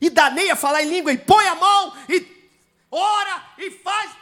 E 0.00 0.08
danei 0.08 0.50
a 0.50 0.56
falar 0.56 0.82
em 0.82 0.88
língua, 0.88 1.12
e 1.12 1.18
põe 1.18 1.46
a 1.46 1.54
mão, 1.54 1.92
e 2.08 2.26
ora, 2.90 3.42
e 3.58 3.70
faz. 3.70 4.12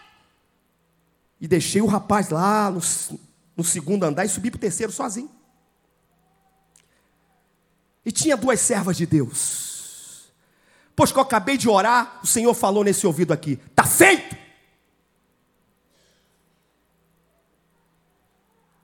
E 1.41 1.47
deixei 1.47 1.81
o 1.81 1.87
rapaz 1.87 2.31
lá 2.31 2.71
no, 2.71 2.81
no 3.57 3.65
segundo 3.65 4.05
andar 4.05 4.25
e 4.25 4.29
subi 4.29 4.51
para 4.51 4.59
o 4.59 4.61
terceiro 4.61 4.93
sozinho. 4.93 5.31
E 8.05 8.11
tinha 8.11 8.37
duas 8.37 8.61
servas 8.61 8.97
de 8.97 9.07
Deus. 9.07 9.70
Pois 10.95 11.13
que 11.13 11.19
eu 11.19 11.23
acabei 11.23 11.57
de 11.57 11.69
orar, 11.69 12.21
o 12.23 12.27
Senhor 12.27 12.53
falou 12.55 12.85
nesse 12.85 13.07
ouvido 13.07 13.33
aqui: 13.33 13.53
está 13.71 13.85
feito. 13.85 14.37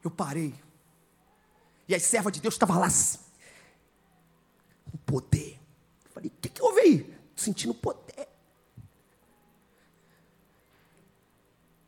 Eu 0.03 0.11
parei. 0.11 0.55
E 1.89 1.95
a 1.95 2.01
serva 2.01 2.31
de 2.31 2.41
Deus 2.41 2.55
estava 2.55 2.79
lá, 2.79 2.89
com 4.91 4.99
poder. 4.99 5.59
Eu 6.05 6.11
falei: 6.13 6.31
o 6.31 6.41
que, 6.41 6.49
que 6.49 6.63
houve 6.63 6.81
aí? 6.81 7.19
Sentindo 7.35 7.75
poder. 7.75 8.29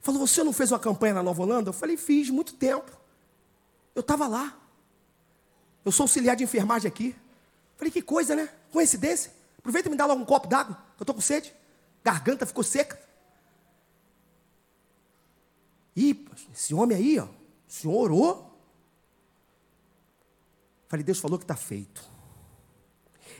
Falou: 0.00 0.26
você 0.26 0.42
não 0.42 0.52
fez 0.52 0.72
uma 0.72 0.78
campanha 0.78 1.14
na 1.14 1.22
Nova 1.22 1.42
Holanda? 1.42 1.70
Eu 1.70 1.74
falei: 1.74 1.96
fiz, 1.96 2.30
muito 2.30 2.54
tempo. 2.54 2.90
Eu 3.94 4.00
estava 4.00 4.26
lá. 4.26 4.56
Eu 5.84 5.92
sou 5.92 6.04
auxiliar 6.04 6.34
de 6.34 6.44
enfermagem 6.44 6.88
aqui. 6.88 7.14
Falei: 7.76 7.90
que 7.90 8.02
coisa, 8.02 8.34
né? 8.34 8.48
Coincidência. 8.72 9.37
Aproveita 9.68 9.90
e 9.90 9.90
me 9.90 9.98
dá 9.98 10.06
logo 10.06 10.22
um 10.22 10.24
copo 10.24 10.48
d'água, 10.48 10.82
eu 10.98 11.02
estou 11.02 11.14
com 11.14 11.20
sede. 11.20 11.54
Garganta 12.02 12.46
ficou 12.46 12.64
seca. 12.64 12.98
Ih, 15.94 16.26
esse 16.54 16.72
homem 16.72 16.96
aí, 16.96 17.18
ó, 17.18 17.24
o 17.24 17.30
senhor 17.66 17.94
orou? 17.94 18.58
Falei, 20.88 21.04
Deus 21.04 21.18
falou 21.18 21.38
que 21.38 21.44
está 21.44 21.54
feito. 21.54 22.02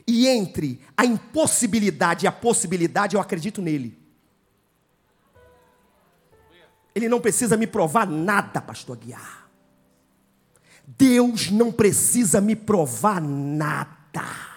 E 0.05 0.27
entre 0.27 0.79
a 0.95 1.03
impossibilidade 1.03 2.25
e 2.25 2.27
a 2.27 2.31
possibilidade, 2.31 3.15
eu 3.15 3.21
acredito 3.21 3.59
nele. 3.59 3.97
Ele 6.93 7.09
não 7.09 7.19
precisa 7.19 7.57
me 7.57 7.65
provar 7.65 8.05
nada, 8.05 8.61
pastor 8.61 8.97
Guiar. 8.97 9.49
Deus 10.85 11.49
não 11.49 11.71
precisa 11.71 12.39
me 12.39 12.55
provar 12.55 13.19
nada. 13.19 14.48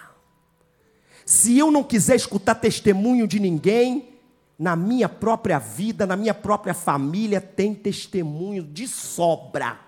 Se 1.33 1.57
eu 1.57 1.71
não 1.71 1.83
quiser 1.83 2.15
escutar 2.15 2.57
testemunho 2.57 3.27
de 3.27 3.41
ninguém, 3.41 4.19
na 4.59 4.77
minha 4.77 5.09
própria 5.09 5.59
vida, 5.59 6.07
na 6.07 6.15
minha 6.15 6.35
própria 6.35 6.75
família, 6.75 7.41
tem 7.41 7.75
testemunho 7.75 8.63
de 8.63 8.87
sobra. 8.87 9.81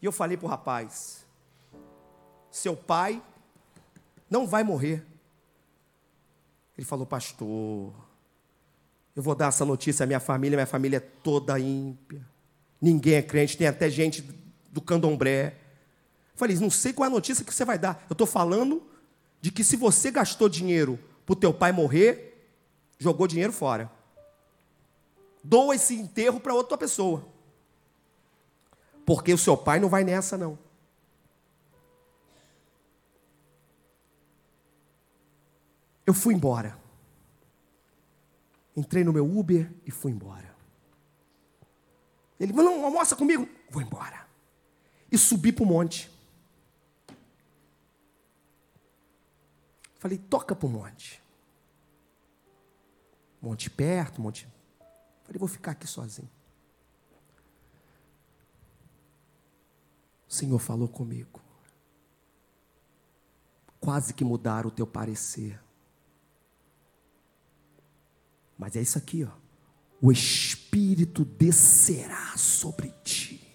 E 0.00 0.06
eu 0.06 0.12
falei 0.12 0.36
para 0.36 0.46
o 0.46 0.48
rapaz: 0.48 1.26
seu 2.48 2.76
pai 2.76 3.20
não 4.30 4.46
vai 4.46 4.62
morrer. 4.62 5.04
Ele 6.78 6.86
falou, 6.86 7.06
pastor, 7.06 7.92
eu 9.16 9.22
vou 9.22 9.34
dar 9.34 9.48
essa 9.48 9.64
notícia 9.64 10.04
à 10.04 10.06
minha 10.06 10.20
família, 10.20 10.56
minha 10.56 10.64
família 10.64 10.98
é 10.98 11.00
toda 11.00 11.58
ímpia. 11.58 12.24
Ninguém 12.80 13.14
é 13.14 13.22
crente, 13.22 13.58
tem 13.58 13.66
até 13.66 13.90
gente 13.90 14.22
do 14.70 14.80
candomblé. 14.80 15.56
Falei, 16.40 16.56
não 16.56 16.70
sei 16.70 16.94
qual 16.94 17.04
é 17.04 17.08
a 17.08 17.10
notícia 17.10 17.44
que 17.44 17.52
você 17.52 17.66
vai 17.66 17.78
dar. 17.78 18.02
Eu 18.08 18.14
estou 18.14 18.26
falando 18.26 18.82
de 19.42 19.52
que 19.52 19.62
se 19.62 19.76
você 19.76 20.10
gastou 20.10 20.48
dinheiro 20.48 20.98
para 21.26 21.34
o 21.34 21.36
teu 21.36 21.52
pai 21.52 21.70
morrer, 21.70 22.50
jogou 22.98 23.26
dinheiro 23.26 23.52
fora. 23.52 23.92
Doa 25.44 25.74
esse 25.74 25.94
enterro 25.94 26.40
para 26.40 26.54
outra 26.54 26.78
pessoa. 26.78 27.28
Porque 29.04 29.34
o 29.34 29.36
seu 29.36 29.54
pai 29.54 29.78
não 29.78 29.90
vai 29.90 30.02
nessa, 30.02 30.38
não. 30.38 30.58
Eu 36.06 36.14
fui 36.14 36.32
embora. 36.32 36.78
Entrei 38.74 39.04
no 39.04 39.12
meu 39.12 39.26
Uber 39.26 39.70
e 39.84 39.90
fui 39.90 40.10
embora. 40.10 40.56
Ele 42.38 42.50
falou: 42.54 42.78
não, 42.78 42.86
almoça 42.86 43.14
comigo. 43.14 43.46
Vou 43.68 43.82
embora. 43.82 44.26
E 45.12 45.18
subi 45.18 45.52
para 45.52 45.64
o 45.64 45.66
monte. 45.66 46.19
Falei, 50.00 50.16
toca 50.16 50.56
para 50.56 50.66
o 50.66 50.70
monte. 50.70 51.22
Monte 53.40 53.68
perto, 53.68 54.18
monte. 54.22 54.48
Falei, 55.24 55.38
vou 55.38 55.46
ficar 55.46 55.72
aqui 55.72 55.86
sozinho. 55.86 56.28
O 60.26 60.32
Senhor 60.32 60.58
falou 60.58 60.88
comigo. 60.88 61.38
Quase 63.78 64.14
que 64.14 64.24
mudar 64.24 64.64
o 64.64 64.70
teu 64.70 64.86
parecer. 64.86 65.60
Mas 68.56 68.76
é 68.76 68.80
isso 68.80 68.96
aqui, 68.96 69.22
ó. 69.24 69.32
O 70.00 70.10
Espírito 70.10 71.26
descerá 71.26 72.38
sobre 72.38 72.88
ti. 73.04 73.54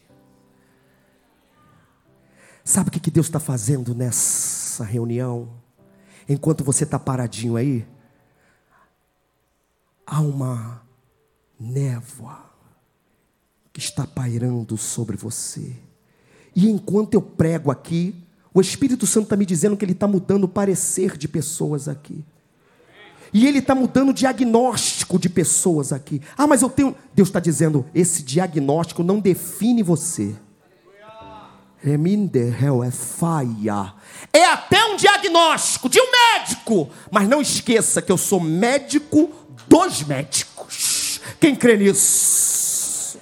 Sabe 2.63 2.89
o 2.89 2.91
que 2.91 3.09
Deus 3.09 3.25
está 3.25 3.39
fazendo 3.39 3.95
nessa 3.95 4.83
reunião? 4.83 5.64
Enquanto 6.27 6.63
você 6.63 6.83
está 6.83 6.97
paradinho 6.97 7.55
aí, 7.55 7.85
há 10.05 10.21
uma 10.21 10.81
névoa 11.59 12.45
que 13.71 13.79
está 13.79 14.07
pairando 14.07 14.77
sobre 14.77 15.15
você. 15.17 15.75
E 16.55 16.69
enquanto 16.69 17.13
eu 17.13 17.21
prego 17.21 17.69
aqui, 17.69 18.15
o 18.53 18.61
Espírito 18.61 19.05
Santo 19.05 19.25
está 19.25 19.35
me 19.35 19.45
dizendo 19.45 19.75
que 19.75 19.83
ele 19.83 19.91
está 19.91 20.07
mudando 20.07 20.45
o 20.45 20.49
parecer 20.49 21.17
de 21.17 21.27
pessoas 21.27 21.87
aqui. 21.87 22.23
E 23.33 23.45
ele 23.45 23.59
está 23.59 23.75
mudando 23.75 24.09
o 24.09 24.13
diagnóstico 24.13 25.19
de 25.19 25.27
pessoas 25.27 25.91
aqui. 25.91 26.21
Ah, 26.37 26.47
mas 26.47 26.61
eu 26.61 26.69
tenho. 26.69 26.95
Deus 27.13 27.27
está 27.27 27.41
dizendo: 27.41 27.85
esse 27.93 28.23
diagnóstico 28.23 29.03
não 29.03 29.19
define 29.19 29.83
você. 29.83 30.33
É 34.33 34.45
até 34.45 34.83
um 34.85 34.95
diagnóstico 34.95 35.87
de 35.87 35.99
um 36.01 36.07
médico. 36.11 36.89
Mas 37.11 37.27
não 37.27 37.41
esqueça 37.41 38.01
que 38.01 38.11
eu 38.11 38.17
sou 38.17 38.39
médico 38.39 39.31
dos 39.67 40.03
médicos. 40.03 41.21
Quem 41.39 41.55
crê 41.55 41.77
nisso? 41.77 43.19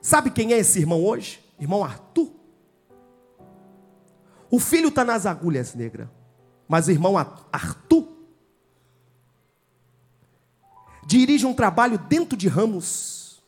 Sabe 0.00 0.30
quem 0.30 0.52
é 0.52 0.58
esse 0.58 0.78
irmão 0.78 1.02
hoje? 1.02 1.40
Irmão 1.58 1.84
Arthur. 1.84 2.30
O 4.50 4.58
filho 4.58 4.88
está 4.88 5.04
nas 5.04 5.24
agulhas 5.24 5.74
negras, 5.74 6.08
mas 6.68 6.86
o 6.88 6.90
irmão 6.90 7.16
Arthur 7.16 8.11
dirige 11.04 11.46
um 11.46 11.54
trabalho 11.54 11.98
dentro 11.98 12.36
de 12.36 12.48
Ramos. 12.48 13.42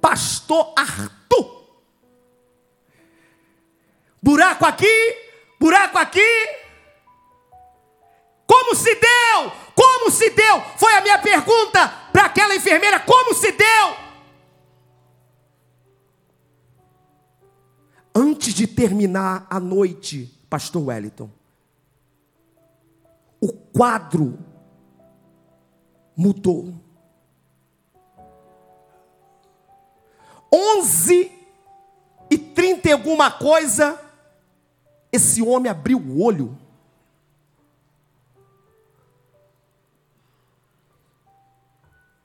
Pastor 0.00 0.72
Arthur. 0.76 1.64
Buraco 4.22 4.64
aqui, 4.64 5.16
buraco 5.58 5.98
aqui. 5.98 6.20
Como 8.46 8.74
se 8.74 8.94
deu? 8.94 9.52
Como 9.74 10.10
se 10.10 10.30
deu? 10.30 10.60
Foi 10.76 10.94
a 10.94 11.00
minha 11.00 11.18
pergunta 11.18 11.88
para 12.12 12.26
aquela 12.26 12.54
enfermeira: 12.54 13.00
como 13.00 13.34
se 13.34 13.52
deu? 13.52 14.04
antes 18.14 18.54
de 18.54 18.66
terminar 18.66 19.46
a 19.50 19.58
noite, 19.58 20.26
Pastor 20.48 20.86
Wellington, 20.86 21.28
o 23.40 23.52
quadro 23.52 24.38
mudou. 26.16 26.74
Onze 30.52 31.32
e 32.30 32.38
trinta 32.38 32.88
e 32.88 32.92
alguma 32.92 33.30
coisa, 33.30 34.00
esse 35.10 35.42
homem 35.42 35.70
abriu 35.70 35.98
o 35.98 36.22
olho. 36.22 36.56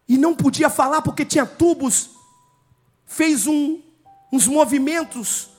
E 0.08 0.17
não 0.17 0.36
podia 0.36 0.69
falar 0.69 1.02
porque 1.02 1.25
tinha 1.25 1.45
tubos, 1.45 2.12
fez 3.06 3.45
um, 3.45 3.82
uns 4.32 4.47
movimentos 4.47 5.49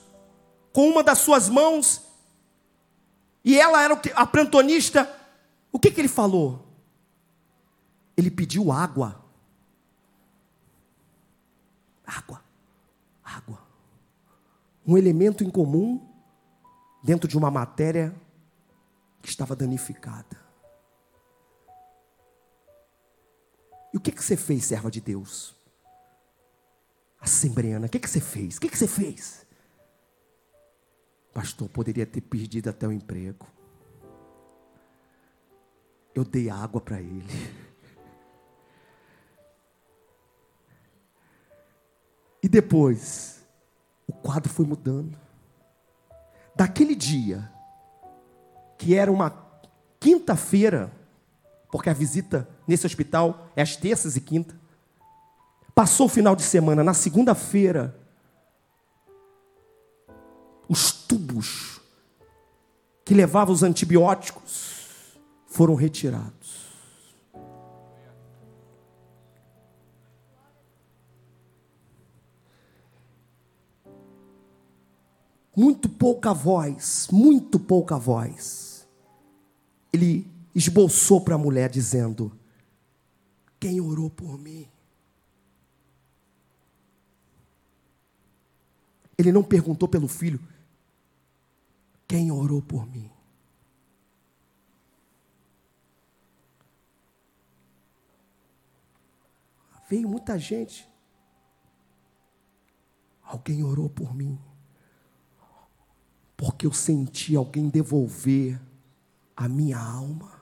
com 0.73 0.89
uma 0.89 1.03
das 1.03 1.19
suas 1.19 1.49
mãos, 1.49 2.01
e 3.43 3.59
ela 3.59 3.81
era 3.81 3.99
a 4.15 4.25
plantonista. 4.25 5.09
O 5.71 5.79
que, 5.79 5.91
que 5.91 6.01
ele 6.01 6.07
falou? 6.07 6.70
Ele 8.21 8.29
pediu 8.29 8.71
água. 8.71 9.19
Água. 12.05 12.43
Água. 13.23 13.57
Um 14.85 14.95
elemento 14.95 15.43
incomum 15.43 16.07
dentro 17.03 17.27
de 17.27 17.35
uma 17.35 17.49
matéria 17.49 18.15
que 19.23 19.29
estava 19.29 19.55
danificada. 19.55 20.39
E 23.91 23.97
o 23.97 23.99
que, 23.99 24.11
que 24.11 24.23
você 24.23 24.37
fez, 24.37 24.65
serva 24.65 24.91
de 24.91 25.01
Deus? 25.01 25.55
Assembleana, 27.19 27.87
o 27.87 27.89
que, 27.89 27.99
que 27.99 28.09
você 28.09 28.21
fez? 28.21 28.57
O 28.57 28.61
que, 28.61 28.69
que 28.69 28.77
você 28.77 28.87
fez? 28.87 29.47
Pastor, 31.33 31.67
poderia 31.69 32.05
ter 32.05 32.21
perdido 32.21 32.69
até 32.69 32.87
o 32.87 32.91
emprego. 32.91 33.47
Eu 36.13 36.23
dei 36.23 36.51
água 36.51 36.79
para 36.79 37.01
ele. 37.01 37.70
E 42.41 42.49
depois, 42.49 43.41
o 44.07 44.13
quadro 44.13 44.51
foi 44.51 44.65
mudando. 44.65 45.17
Daquele 46.55 46.95
dia, 46.95 47.49
que 48.77 48.95
era 48.95 49.11
uma 49.11 49.33
quinta-feira, 49.99 50.91
porque 51.71 51.89
a 51.89 51.93
visita 51.93 52.49
nesse 52.67 52.85
hospital 52.85 53.47
é 53.55 53.61
às 53.61 53.75
terças 53.75 54.15
e 54.15 54.21
quinta. 54.21 54.59
Passou 55.75 56.07
o 56.07 56.09
final 56.09 56.35
de 56.35 56.41
semana, 56.41 56.83
na 56.83 56.93
segunda-feira, 56.93 57.95
os 60.67 60.91
tubos 60.91 61.79
que 63.05 63.13
levavam 63.13 63.53
os 63.53 63.61
antibióticos 63.61 65.19
foram 65.45 65.75
retirados. 65.75 66.70
Muito 75.55 75.89
pouca 75.89 76.33
voz, 76.33 77.07
muito 77.11 77.59
pouca 77.59 77.97
voz. 77.97 78.87
Ele 79.91 80.25
esboçou 80.55 81.21
para 81.21 81.35
a 81.35 81.37
mulher 81.37 81.69
dizendo: 81.69 82.31
Quem 83.59 83.81
orou 83.81 84.09
por 84.09 84.37
mim? 84.37 84.67
Ele 89.17 89.31
não 89.31 89.43
perguntou 89.43 89.87
pelo 89.87 90.07
filho, 90.07 90.39
quem 92.07 92.31
orou 92.31 92.61
por 92.61 92.87
mim? 92.87 93.09
Veio 99.87 100.07
muita 100.07 100.39
gente. 100.39 100.89
Alguém 103.21 103.63
orou 103.63 103.89
por 103.89 104.15
mim. 104.15 104.39
Porque 106.41 106.65
eu 106.65 106.73
senti 106.73 107.35
alguém 107.35 107.69
devolver 107.69 108.59
a 109.37 109.47
minha 109.47 109.77
alma. 109.77 110.41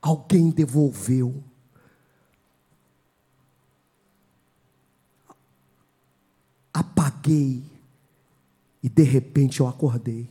Alguém 0.00 0.48
devolveu. 0.48 1.42
Apaguei 6.72 7.64
e 8.80 8.88
de 8.88 9.02
repente 9.02 9.58
eu 9.58 9.66
acordei. 9.66 10.30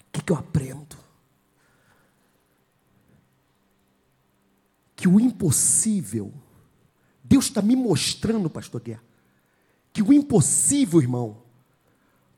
O 0.00 0.12
que, 0.12 0.20
que 0.20 0.30
eu 0.30 0.36
aprendo? 0.36 0.94
Que 4.94 5.08
o 5.08 5.18
impossível, 5.18 6.34
Deus 7.22 7.46
está 7.46 7.62
me 7.62 7.74
mostrando, 7.74 8.50
pastor 8.50 8.82
Guerra, 8.82 9.13
que 9.94 10.02
o 10.02 10.12
impossível, 10.12 11.00
irmão, 11.00 11.40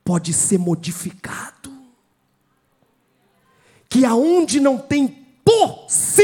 pode 0.05 0.35
ser 0.35 0.59
modificado. 0.59 1.73
Que 3.88 4.05
aonde 4.05 4.61
não 4.61 4.77
tem 4.77 5.27
possibilidade, 5.42 6.23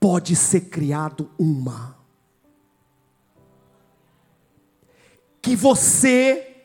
pode 0.00 0.34
ser 0.34 0.62
criado 0.62 1.30
uma. 1.38 1.98
Que 5.42 5.54
você 5.54 6.56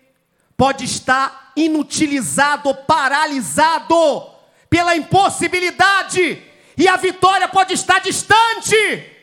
pode 0.56 0.86
estar 0.86 1.52
inutilizado, 1.58 2.74
paralisado 2.74 4.32
pela 4.70 4.96
impossibilidade, 4.96 6.42
e 6.78 6.88
a 6.88 6.96
vitória 6.96 7.50
pode 7.50 7.74
estar 7.74 8.00
distante. 8.00 9.15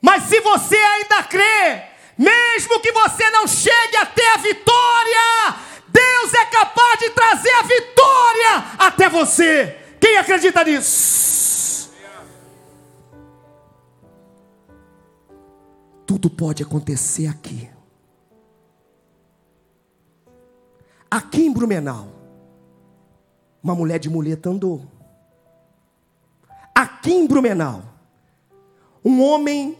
Mas 0.00 0.24
se 0.24 0.40
você 0.40 0.76
ainda 0.76 1.22
crê, 1.24 1.82
mesmo 2.16 2.80
que 2.80 2.92
você 2.92 3.30
não 3.30 3.46
chegue 3.46 3.96
até 3.96 4.34
a 4.34 4.36
vitória, 4.38 5.56
Deus 5.88 6.34
é 6.34 6.46
capaz 6.46 6.98
de 6.98 7.10
trazer 7.10 7.50
a 7.50 7.62
vitória 7.62 8.64
até 8.78 9.08
você. 9.08 9.78
Quem 10.00 10.16
acredita 10.16 10.64
nisso? 10.64 11.90
Tudo 16.06 16.30
pode 16.30 16.62
acontecer 16.62 17.26
aqui. 17.26 17.68
Aqui 21.10 21.46
em 21.46 21.52
Brumenau, 21.52 22.08
uma 23.62 23.74
mulher 23.74 23.98
de 23.98 24.08
muleta 24.08 24.50
andou. 24.50 24.86
Aqui 26.74 27.12
em 27.12 27.26
Brumenau, 27.26 27.82
um 29.04 29.22
homem 29.22 29.76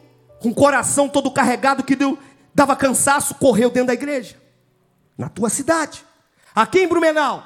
com 0.46 0.50
o 0.50 0.54
coração 0.54 1.08
todo 1.08 1.28
carregado 1.30 1.82
que 1.82 1.96
deu, 1.96 2.16
dava 2.54 2.76
cansaço, 2.76 3.34
correu 3.34 3.68
dentro 3.68 3.88
da 3.88 3.94
igreja. 3.94 4.36
Na 5.18 5.28
tua 5.28 5.50
cidade. 5.50 6.04
Aqui 6.54 6.80
em 6.80 6.88
Brumenau, 6.88 7.42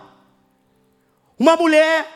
uma 1.38 1.56
mulher 1.56 2.06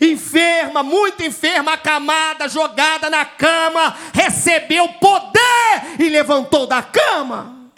enferma, 0.00 0.82
muito 0.84 1.24
enferma, 1.24 1.72
acamada, 1.72 2.48
jogada 2.48 3.10
na 3.10 3.24
cama, 3.24 3.96
recebeu 4.14 4.88
poder 4.94 5.98
e 5.98 6.08
levantou 6.08 6.68
da 6.68 6.82
cama. 6.82 7.70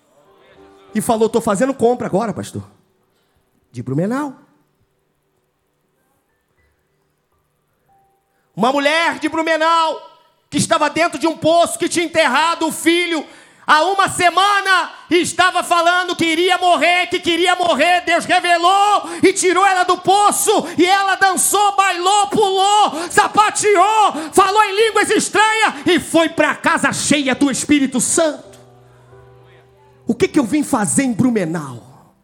E 0.95 1.01
falou: 1.01 1.27
Estou 1.27 1.41
fazendo 1.41 1.73
compra 1.73 2.09
agora, 2.09 2.35
pastor. 2.35 2.63
De 3.71 3.83
Brumenau. 3.83 4.37
Uma 8.55 8.71
mulher 8.71 9.19
de 9.19 9.31
Brumenau 9.31 10.12
que 10.53 10.59
estava 10.59 10.91
dentro 10.91 11.19
de 11.19 11.27
um 11.27 11.35
poço 11.35 11.79
que 11.79 11.89
tinha 11.89 12.05
enterrado 12.05 12.67
o 12.67 12.71
filho 12.71 13.27
há 13.67 13.85
uma 13.85 14.07
semana 14.11 14.93
e 15.09 15.17
estava 15.23 15.63
falando 15.63 16.15
que 16.15 16.27
iria 16.27 16.59
morrer, 16.59 17.07
que 17.07 17.19
queria 17.19 17.57
morrer. 17.57 18.03
Deus 18.03 18.27
revelou 18.27 19.09
e 19.23 19.33
tirou 19.33 19.65
ela 19.65 19.83
do 19.85 19.97
poço 19.97 20.51
e 20.77 20.85
ela 20.85 21.15
dançou, 21.15 21.75
bailou, 21.75 22.27
pulou, 22.27 23.09
sapateou, 23.11 24.31
falou 24.35 24.63
em 24.65 24.89
línguas 24.89 25.09
estranhas 25.09 25.87
e 25.87 25.99
foi 25.99 26.29
para 26.29 26.55
casa 26.55 26.93
cheia 26.93 27.35
do 27.35 27.51
Espírito 27.51 27.99
Santo. 27.99 28.61
O 30.07 30.15
que, 30.15 30.29
que 30.29 30.39
eu 30.39 30.45
vim 30.45 30.63
fazer 30.63 31.05
em 31.05 31.15
Brumenau? 31.15 32.15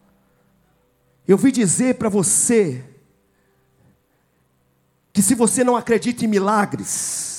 Eu 1.27 1.39
vim 1.39 1.51
dizer 1.51 1.95
para 1.95 2.11
você 2.11 2.85
que 5.15 5.23
se 5.23 5.35
você 5.35 5.65
não 5.65 5.77
acredita 5.77 6.27
em 6.27 6.29
milagres, 6.29 7.38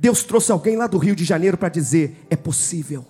Deus 0.00 0.22
trouxe 0.22 0.50
alguém 0.50 0.76
lá 0.76 0.86
do 0.86 0.96
Rio 0.96 1.14
de 1.14 1.26
Janeiro 1.26 1.58
para 1.58 1.68
dizer: 1.68 2.26
é 2.30 2.36
possível. 2.36 3.06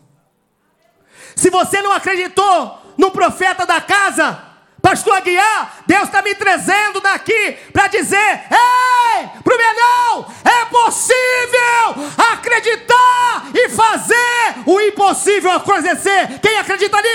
Se 1.37 1.49
você 1.49 1.81
não 1.81 1.93
acreditou 1.93 2.83
no 2.99 3.13
profeta 3.13 3.65
da 3.65 3.81
casa, 3.81 4.43
Pastor 4.83 5.19
Aguiar, 5.19 5.85
Deus 5.87 6.03
está 6.03 6.21
me 6.21 6.35
trazendo 6.35 7.01
daqui 7.01 7.53
para 7.73 7.87
dizer: 7.87 8.17
ei, 8.51 9.29
Brumenão, 9.45 10.27
é 10.45 10.65
possível 10.65 12.11
acreditar 12.33 13.51
e 13.55 13.69
fazer 13.69 14.55
o 14.67 14.81
impossível 14.81 15.53
acontecer. 15.53 16.41
Quem 16.43 16.59
acredita 16.59 17.01
nisso? 17.01 17.10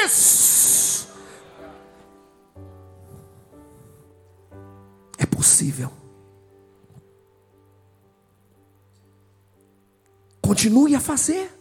Continue 10.45 10.95
a 10.95 10.99
fazer 10.99 11.51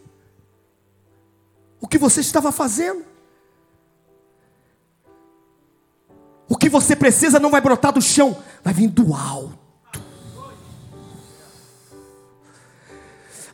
o 1.81 1.87
que 1.87 1.97
você 1.97 2.21
estava 2.21 2.51
fazendo. 2.51 3.03
O 6.47 6.55
que 6.55 6.69
você 6.69 6.95
precisa 6.95 7.39
não 7.39 7.49
vai 7.49 7.61
brotar 7.61 7.91
do 7.91 8.01
chão, 8.01 8.37
vai 8.63 8.75
vir 8.75 8.87
do 8.87 9.15
alto. 9.15 9.57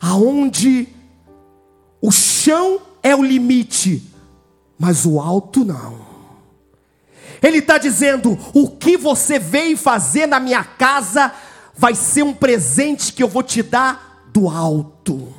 Aonde 0.02 0.88
o 2.02 2.12
chão 2.12 2.82
é 3.02 3.16
o 3.16 3.22
limite, 3.22 4.12
mas 4.78 5.06
o 5.06 5.18
alto 5.18 5.64
não. 5.64 5.98
Ele 7.42 7.58
está 7.58 7.78
dizendo: 7.78 8.38
o 8.52 8.68
que 8.68 8.98
você 8.98 9.38
veio 9.38 9.78
fazer 9.78 10.26
na 10.26 10.38
minha 10.38 10.62
casa 10.62 11.32
vai 11.74 11.94
ser 11.94 12.22
um 12.22 12.34
presente 12.34 13.14
que 13.14 13.22
eu 13.22 13.28
vou 13.28 13.42
te 13.42 13.62
dar 13.62 14.11
do 14.32 14.48
alto. 14.48 15.34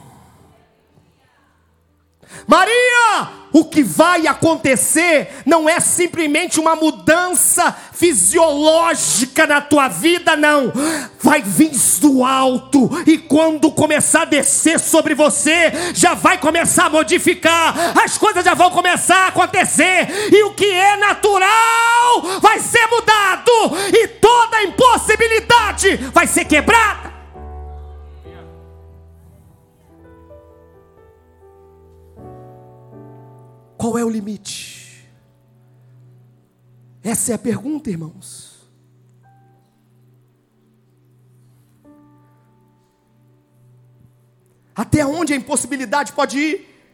Maria, 2.47 3.29
o 3.51 3.65
que 3.65 3.83
vai 3.83 4.25
acontecer 4.25 5.29
não 5.45 5.69
é 5.69 5.79
simplesmente 5.79 6.59
uma 6.59 6.75
mudança 6.75 7.75
fisiológica 7.93 9.45
na 9.45 9.61
tua 9.61 9.87
vida, 9.87 10.35
não. 10.35 10.73
Vai 11.21 11.41
vir 11.41 11.71
do 12.03 12.25
alto, 12.25 12.89
e 13.07 13.17
quando 13.17 13.71
começar 13.71 14.23
a 14.23 14.25
descer 14.25 14.77
sobre 14.77 15.15
você, 15.15 15.71
já 15.93 16.13
vai 16.13 16.37
começar 16.37 16.87
a 16.87 16.89
modificar, 16.89 17.97
as 18.03 18.17
coisas 18.17 18.43
já 18.43 18.53
vão 18.53 18.69
começar 18.71 19.19
a 19.19 19.27
acontecer, 19.27 20.09
e 20.33 20.43
o 20.43 20.53
que 20.53 20.65
é 20.65 20.97
natural 20.97 22.39
vai 22.41 22.59
ser 22.59 22.85
mudado, 22.87 23.51
e 23.93 24.07
toda 24.07 24.63
impossibilidade 24.63 25.95
vai 26.11 26.27
ser 26.27 26.43
quebrada. 26.43 27.02
Qual 33.83 33.97
é 33.97 34.05
o 34.05 34.09
limite? 34.09 35.05
Essa 37.03 37.33
é 37.33 37.35
a 37.35 37.37
pergunta, 37.37 37.89
irmãos. 37.89 38.65
Até 44.73 45.05
onde 45.05 45.33
a 45.33 45.35
impossibilidade 45.35 46.13
pode 46.13 46.39
ir? 46.39 46.85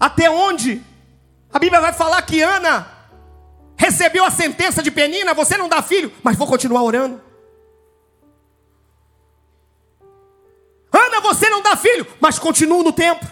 Até 0.00 0.28
onde? 0.28 0.82
A 1.52 1.60
Bíblia 1.60 1.80
vai 1.80 1.92
falar 1.92 2.20
que 2.22 2.42
Ana 2.42 2.90
recebeu 3.76 4.24
a 4.24 4.32
sentença 4.32 4.82
de 4.82 4.90
Penina, 4.90 5.32
você 5.32 5.56
não 5.56 5.68
dá 5.68 5.80
filho, 5.80 6.10
mas 6.24 6.36
vou 6.36 6.48
continuar 6.48 6.82
orando. 6.82 7.22
Ana, 11.12 11.20
você 11.20 11.50
não 11.50 11.60
dá 11.60 11.76
filho, 11.76 12.06
mas 12.18 12.38
continuo 12.38 12.82
no 12.82 12.92
templo. 12.92 13.28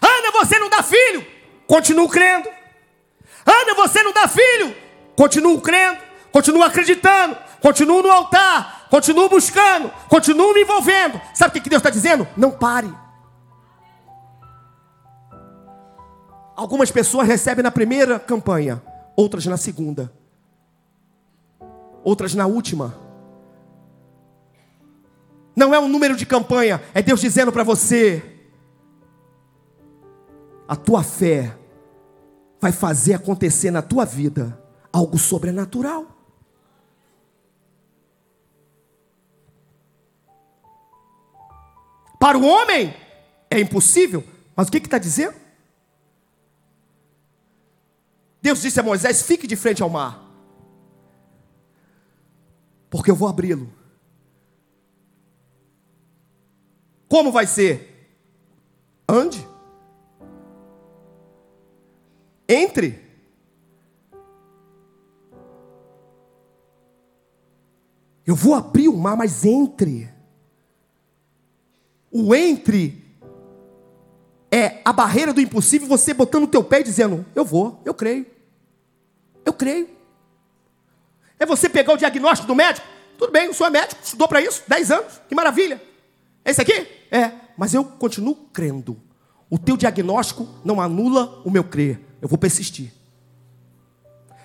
Ana, 0.00 0.30
você 0.30 0.56
não 0.58 0.70
dá 0.70 0.82
filho, 0.84 1.26
continuo 1.66 2.08
crendo. 2.08 2.48
Ana, 3.44 3.74
você 3.74 4.02
não 4.04 4.12
dá 4.12 4.28
filho, 4.28 4.74
continuo 5.16 5.60
crendo, 5.60 5.98
continuo 6.30 6.62
acreditando, 6.62 7.36
continuo 7.60 8.02
no 8.02 8.10
altar, 8.10 8.86
continuo 8.88 9.28
buscando, 9.28 9.90
continuo 10.08 10.54
me 10.54 10.62
envolvendo. 10.62 11.20
Sabe 11.34 11.58
o 11.58 11.62
que 11.62 11.68
Deus 11.68 11.80
está 11.80 11.90
dizendo? 11.90 12.26
Não 12.36 12.52
pare. 12.52 12.92
Algumas 16.54 16.90
pessoas 16.92 17.26
recebem 17.26 17.64
na 17.64 17.70
primeira 17.72 18.20
campanha, 18.20 18.80
outras 19.16 19.44
na 19.46 19.56
segunda, 19.56 20.12
outras 22.04 22.32
na 22.32 22.46
última. 22.46 23.03
Não 25.56 25.72
é 25.72 25.78
um 25.78 25.88
número 25.88 26.16
de 26.16 26.26
campanha, 26.26 26.82
é 26.92 27.00
Deus 27.00 27.20
dizendo 27.20 27.52
para 27.52 27.62
você: 27.62 28.22
a 30.66 30.74
tua 30.74 31.02
fé 31.02 31.56
vai 32.60 32.72
fazer 32.72 33.14
acontecer 33.14 33.70
na 33.70 33.82
tua 33.82 34.04
vida 34.04 34.60
algo 34.92 35.18
sobrenatural. 35.18 36.08
Para 42.18 42.38
o 42.38 42.44
homem 42.44 42.94
é 43.50 43.60
impossível, 43.60 44.24
mas 44.56 44.66
o 44.66 44.70
que 44.70 44.78
está 44.78 44.98
dizendo? 44.98 45.34
Deus 48.42 48.60
disse 48.60 48.80
a 48.80 48.82
Moisés: 48.82 49.22
fique 49.22 49.46
de 49.46 49.54
frente 49.54 49.84
ao 49.84 49.88
mar, 49.88 50.20
porque 52.90 53.10
eu 53.10 53.14
vou 53.14 53.28
abri-lo 53.28 53.83
Como 57.08 57.30
vai 57.30 57.46
ser? 57.46 58.08
Ande. 59.08 59.46
Entre. 62.48 63.02
Eu 68.26 68.34
vou 68.34 68.54
abrir 68.54 68.88
o 68.88 68.96
mar, 68.96 69.16
mas 69.16 69.44
entre. 69.44 70.10
O 72.10 72.34
entre 72.34 73.04
é 74.50 74.80
a 74.84 74.92
barreira 74.92 75.32
do 75.32 75.40
impossível, 75.40 75.88
você 75.88 76.14
botando 76.14 76.44
o 76.44 76.48
teu 76.48 76.62
pé 76.62 76.80
e 76.80 76.84
dizendo: 76.84 77.26
Eu 77.34 77.44
vou, 77.44 77.80
eu 77.84 77.92
creio. 77.92 78.26
Eu 79.44 79.52
creio. 79.52 79.88
É 81.38 81.44
você 81.44 81.68
pegar 81.68 81.92
o 81.92 81.96
diagnóstico 81.96 82.46
do 82.46 82.54
médico. 82.54 82.86
Tudo 83.18 83.32
bem, 83.32 83.48
o 83.48 83.54
senhor 83.54 83.68
é 83.68 83.70
médico, 83.70 84.00
estudou 84.02 84.26
para 84.26 84.40
isso, 84.40 84.62
10 84.66 84.90
anos, 84.90 85.20
que 85.28 85.34
maravilha. 85.34 85.80
Esse 86.44 86.60
aqui? 86.60 86.86
É, 87.10 87.32
mas 87.56 87.72
eu 87.74 87.84
continuo 87.84 88.34
crendo. 88.52 89.00
O 89.48 89.58
teu 89.58 89.76
diagnóstico 89.76 90.48
não 90.64 90.80
anula 90.80 91.42
o 91.44 91.50
meu 91.50 91.64
crer. 91.64 92.00
Eu 92.20 92.28
vou 92.28 92.38
persistir. 92.38 92.92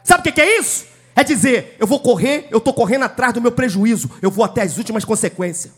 Sabe 0.03 0.29
o 0.29 0.33
que 0.33 0.41
é 0.41 0.59
isso? 0.59 0.88
É 1.15 1.23
dizer, 1.23 1.75
eu 1.79 1.85
vou 1.85 1.99
correr, 1.99 2.47
eu 2.49 2.59
estou 2.59 2.73
correndo 2.73 3.03
atrás 3.03 3.33
do 3.33 3.41
meu 3.41 3.51
prejuízo, 3.51 4.09
eu 4.21 4.31
vou 4.31 4.45
até 4.45 4.62
as 4.62 4.77
últimas 4.77 5.03
consequências. 5.03 5.73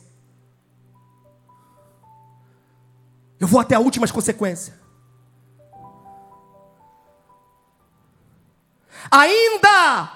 Eu 3.40 3.48
vou 3.48 3.60
até 3.60 3.76
as 3.76 3.84
últimas 3.84 4.12
consequências. 4.12 4.76
Ainda 9.10 10.12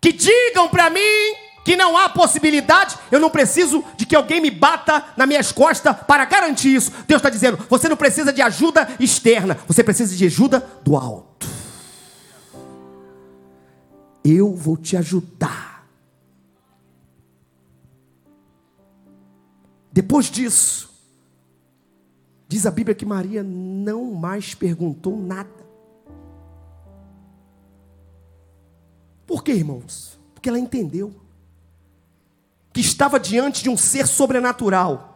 que 0.00 0.12
digam 0.12 0.68
para 0.68 0.88
mim 0.90 1.34
que 1.70 1.76
não 1.76 1.96
há 1.96 2.08
possibilidade, 2.08 2.98
eu 3.12 3.20
não 3.20 3.30
preciso 3.30 3.84
de 3.96 4.04
que 4.04 4.16
alguém 4.16 4.40
me 4.40 4.50
bata 4.50 5.14
nas 5.16 5.28
minhas 5.28 5.52
costas 5.52 5.96
para 6.04 6.24
garantir 6.24 6.74
isso. 6.74 6.90
Deus 7.06 7.20
está 7.20 7.30
dizendo: 7.30 7.64
você 7.70 7.88
não 7.88 7.96
precisa 7.96 8.32
de 8.32 8.42
ajuda 8.42 8.88
externa, 8.98 9.56
você 9.68 9.84
precisa 9.84 10.16
de 10.16 10.26
ajuda 10.26 10.68
do 10.82 10.96
alto. 10.96 11.46
Eu 14.24 14.52
vou 14.52 14.76
te 14.76 14.96
ajudar. 14.96 15.86
Depois 19.92 20.28
disso, 20.28 20.90
diz 22.48 22.66
a 22.66 22.70
Bíblia 22.72 22.96
que 22.96 23.06
Maria 23.06 23.44
não 23.44 24.12
mais 24.12 24.56
perguntou 24.56 25.16
nada. 25.16 25.48
Por 29.24 29.44
quê, 29.44 29.52
irmãos? 29.52 30.18
Porque 30.34 30.48
ela 30.48 30.58
entendeu 30.58 31.29
que 32.72 32.80
estava 32.80 33.18
diante 33.18 33.62
de 33.62 33.68
um 33.68 33.76
ser 33.76 34.06
sobrenatural 34.06 35.10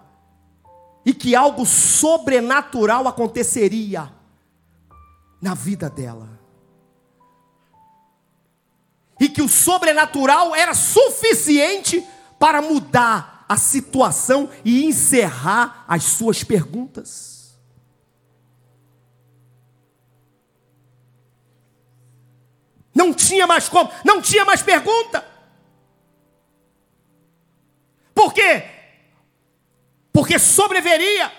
e 1.04 1.12
que 1.12 1.34
algo 1.34 1.66
sobrenatural 1.66 3.06
aconteceria 3.06 4.10
na 5.40 5.54
vida 5.54 5.90
dela. 5.90 6.28
E 9.20 9.28
que 9.28 9.42
o 9.42 9.48
sobrenatural 9.48 10.54
era 10.54 10.74
suficiente 10.74 12.04
para 12.38 12.60
mudar 12.60 13.44
a 13.48 13.56
situação 13.56 14.48
e 14.64 14.84
encerrar 14.84 15.84
as 15.86 16.02
suas 16.04 16.42
perguntas. 16.42 17.34
Não 22.94 23.12
tinha 23.12 23.46
mais 23.46 23.68
como, 23.68 23.90
não 24.04 24.22
tinha 24.22 24.44
mais 24.44 24.62
pergunta. 24.62 25.33
Por 28.14 28.32
quê? 28.32 28.64
Porque 30.12 30.38
sobreveria, 30.38 31.32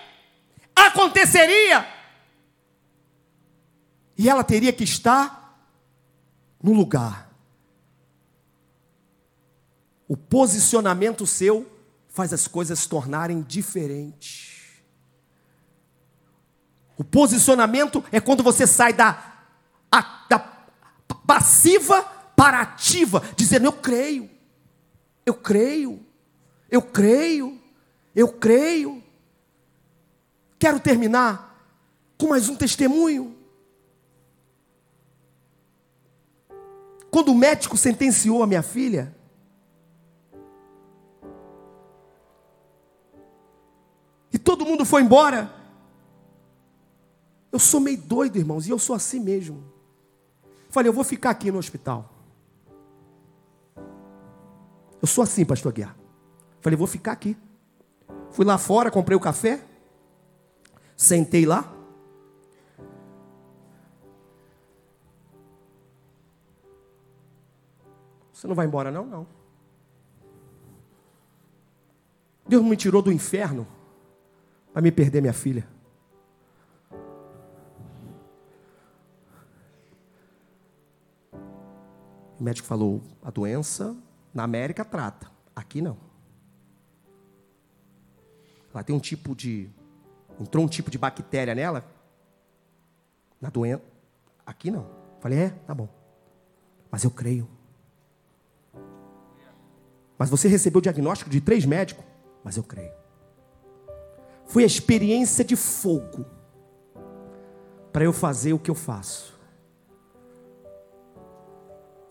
aconteceria, 0.74 1.86
e 4.18 4.28
ela 4.28 4.44
teria 4.44 4.72
que 4.72 4.84
estar 4.84 5.58
no 6.62 6.72
lugar. 6.72 7.30
O 10.08 10.16
posicionamento 10.16 11.26
seu 11.26 11.70
faz 12.08 12.32
as 12.32 12.46
coisas 12.46 12.78
se 12.78 12.88
tornarem 12.88 13.42
diferentes. 13.42 14.82
O 16.96 17.04
posicionamento 17.04 18.02
é 18.10 18.20
quando 18.20 18.42
você 18.42 18.66
sai 18.66 18.92
da, 18.92 19.34
a, 19.90 20.26
da 20.28 20.38
passiva 21.26 22.02
para 22.34 22.60
ativa, 22.60 23.22
dizendo: 23.36 23.66
Eu 23.66 23.72
creio, 23.72 24.30
eu 25.26 25.34
creio, 25.34 26.05
eu 26.70 26.82
creio, 26.82 27.60
eu 28.14 28.28
creio. 28.28 29.02
Quero 30.58 30.80
terminar 30.80 31.46
com 32.18 32.28
mais 32.28 32.48
um 32.48 32.56
testemunho. 32.56 33.36
Quando 37.10 37.30
o 37.30 37.34
médico 37.34 37.76
sentenciou 37.76 38.42
a 38.42 38.46
minha 38.46 38.62
filha, 38.62 39.14
e 44.32 44.38
todo 44.38 44.66
mundo 44.66 44.84
foi 44.84 45.02
embora, 45.02 45.50
eu 47.50 47.58
sou 47.58 47.80
meio 47.80 47.96
doido, 47.96 48.36
irmãos, 48.36 48.66
e 48.66 48.70
eu 48.70 48.78
sou 48.78 48.94
assim 48.94 49.20
mesmo. 49.20 49.64
Falei, 50.68 50.90
eu 50.90 50.92
vou 50.92 51.04
ficar 51.04 51.30
aqui 51.30 51.50
no 51.50 51.58
hospital. 51.58 52.12
Eu 55.00 55.06
sou 55.06 55.24
assim, 55.24 55.44
pastor 55.44 55.72
Guiar. 55.72 55.96
Falei, 56.66 56.76
vou 56.76 56.88
ficar 56.88 57.12
aqui. 57.12 57.36
Fui 58.32 58.44
lá 58.44 58.58
fora, 58.58 58.90
comprei 58.90 59.16
o 59.16 59.20
café, 59.20 59.64
sentei 60.96 61.46
lá. 61.46 61.72
Você 68.32 68.48
não 68.48 68.56
vai 68.56 68.66
embora, 68.66 68.90
não? 68.90 69.06
Não. 69.06 69.26
Deus 72.48 72.64
me 72.64 72.76
tirou 72.76 73.00
do 73.00 73.12
inferno 73.12 73.64
para 74.72 74.82
me 74.82 74.90
perder 74.90 75.20
minha 75.20 75.32
filha. 75.32 75.68
O 82.40 82.42
médico 82.42 82.66
falou: 82.66 83.00
a 83.22 83.30
doença 83.30 83.96
na 84.34 84.42
América 84.42 84.84
trata, 84.84 85.30
aqui 85.54 85.80
não. 85.80 86.15
Ela 88.76 88.84
tem 88.84 88.94
um 88.94 89.00
tipo 89.00 89.34
de. 89.34 89.70
Entrou 90.38 90.62
um 90.62 90.68
tipo 90.68 90.90
de 90.90 90.98
bactéria 90.98 91.54
nela. 91.54 91.82
Na 93.40 93.48
doença. 93.48 93.82
Aqui 94.44 94.70
não. 94.70 94.86
Falei: 95.18 95.38
é, 95.38 95.48
tá 95.48 95.74
bom. 95.74 95.88
Mas 96.90 97.02
eu 97.02 97.10
creio. 97.10 97.48
Mas 100.18 100.28
você 100.28 100.46
recebeu 100.46 100.78
o 100.78 100.82
diagnóstico 100.82 101.30
de 101.30 101.40
três 101.40 101.64
médicos. 101.64 102.04
Mas 102.44 102.58
eu 102.58 102.62
creio. 102.62 102.92
Foi 104.44 104.62
a 104.62 104.66
experiência 104.66 105.42
de 105.42 105.56
fogo 105.56 106.26
para 107.90 108.04
eu 108.04 108.12
fazer 108.12 108.52
o 108.52 108.58
que 108.58 108.70
eu 108.70 108.74
faço. 108.74 109.40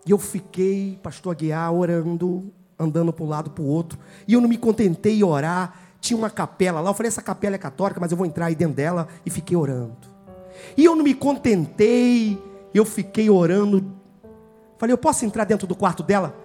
E 0.03 0.09
eu 0.09 0.17
fiquei, 0.17 0.99
pastor 1.03 1.31
Aguiar, 1.31 1.71
orando, 1.71 2.51
andando 2.77 3.13
para 3.13 3.23
um 3.23 3.29
lado 3.29 3.51
para 3.51 3.63
o 3.63 3.67
outro. 3.67 3.99
E 4.27 4.33
eu 4.33 4.41
não 4.41 4.49
me 4.49 4.57
contentei 4.57 5.19
em 5.19 5.23
orar. 5.23 5.84
Tinha 6.05 6.15
uma 6.19 6.29
capela 6.29 6.79
lá. 6.81 6.91
Eu 6.91 6.93
falei, 6.93 7.07
essa 7.07 7.21
capela 7.21 7.55
é 7.55 7.57
católica, 7.57 7.99
mas 7.99 8.11
eu 8.11 8.17
vou 8.17 8.27
entrar 8.27 8.45
aí 8.45 8.53
dentro 8.53 8.75
dela. 8.75 9.07
E 9.25 9.29
fiquei 9.31 9.57
orando. 9.57 10.07
E 10.77 10.85
eu 10.85 10.95
não 10.95 11.03
me 11.03 11.15
contentei. 11.15 12.39
Eu 12.71 12.85
fiquei 12.85 13.27
orando. 13.27 13.91
Falei, 14.77 14.93
eu 14.93 14.99
posso 14.99 15.25
entrar 15.25 15.45
dentro 15.45 15.65
do 15.65 15.75
quarto 15.75 16.03
dela? 16.03 16.37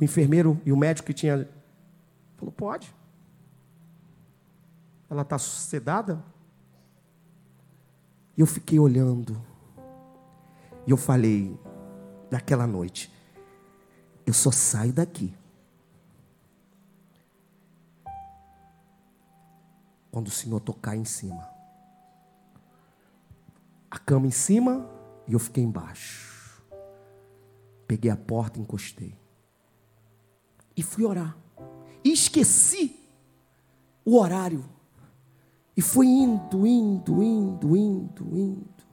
O 0.00 0.02
enfermeiro 0.02 0.58
e 0.64 0.72
o 0.72 0.76
médico 0.76 1.08
que 1.08 1.12
tinha 1.12 1.46
falou, 2.38 2.50
pode. 2.50 2.94
Ela 5.10 5.20
está 5.20 5.36
sedada? 5.36 6.24
E 8.34 8.40
eu 8.40 8.46
fiquei 8.46 8.78
olhando. 8.78 9.38
E 10.86 10.90
eu 10.90 10.96
falei, 10.96 11.54
naquela 12.30 12.66
noite, 12.66 13.14
eu 14.26 14.34
só 14.34 14.50
saio 14.50 14.92
daqui. 14.92 15.32
Quando 20.10 20.26
o 20.26 20.30
Senhor 20.30 20.60
tocar 20.60 20.96
em 20.96 21.04
cima. 21.04 21.48
A 23.90 23.98
cama 23.98 24.26
em 24.26 24.32
cima 24.32 24.90
e 25.28 25.32
eu 25.32 25.38
fiquei 25.38 25.62
embaixo. 25.62 26.62
Peguei 27.86 28.10
a 28.10 28.16
porta 28.16 28.58
encostei. 28.58 29.16
E 30.76 30.82
fui 30.82 31.04
orar. 31.04 31.36
E 32.02 32.12
esqueci 32.12 33.08
o 34.04 34.18
horário 34.18 34.64
e 35.76 35.82
foi 35.82 36.06
indo, 36.06 36.66
indo, 36.66 37.22
indo, 37.22 37.76
indo, 37.76 38.36
indo. 38.36 38.85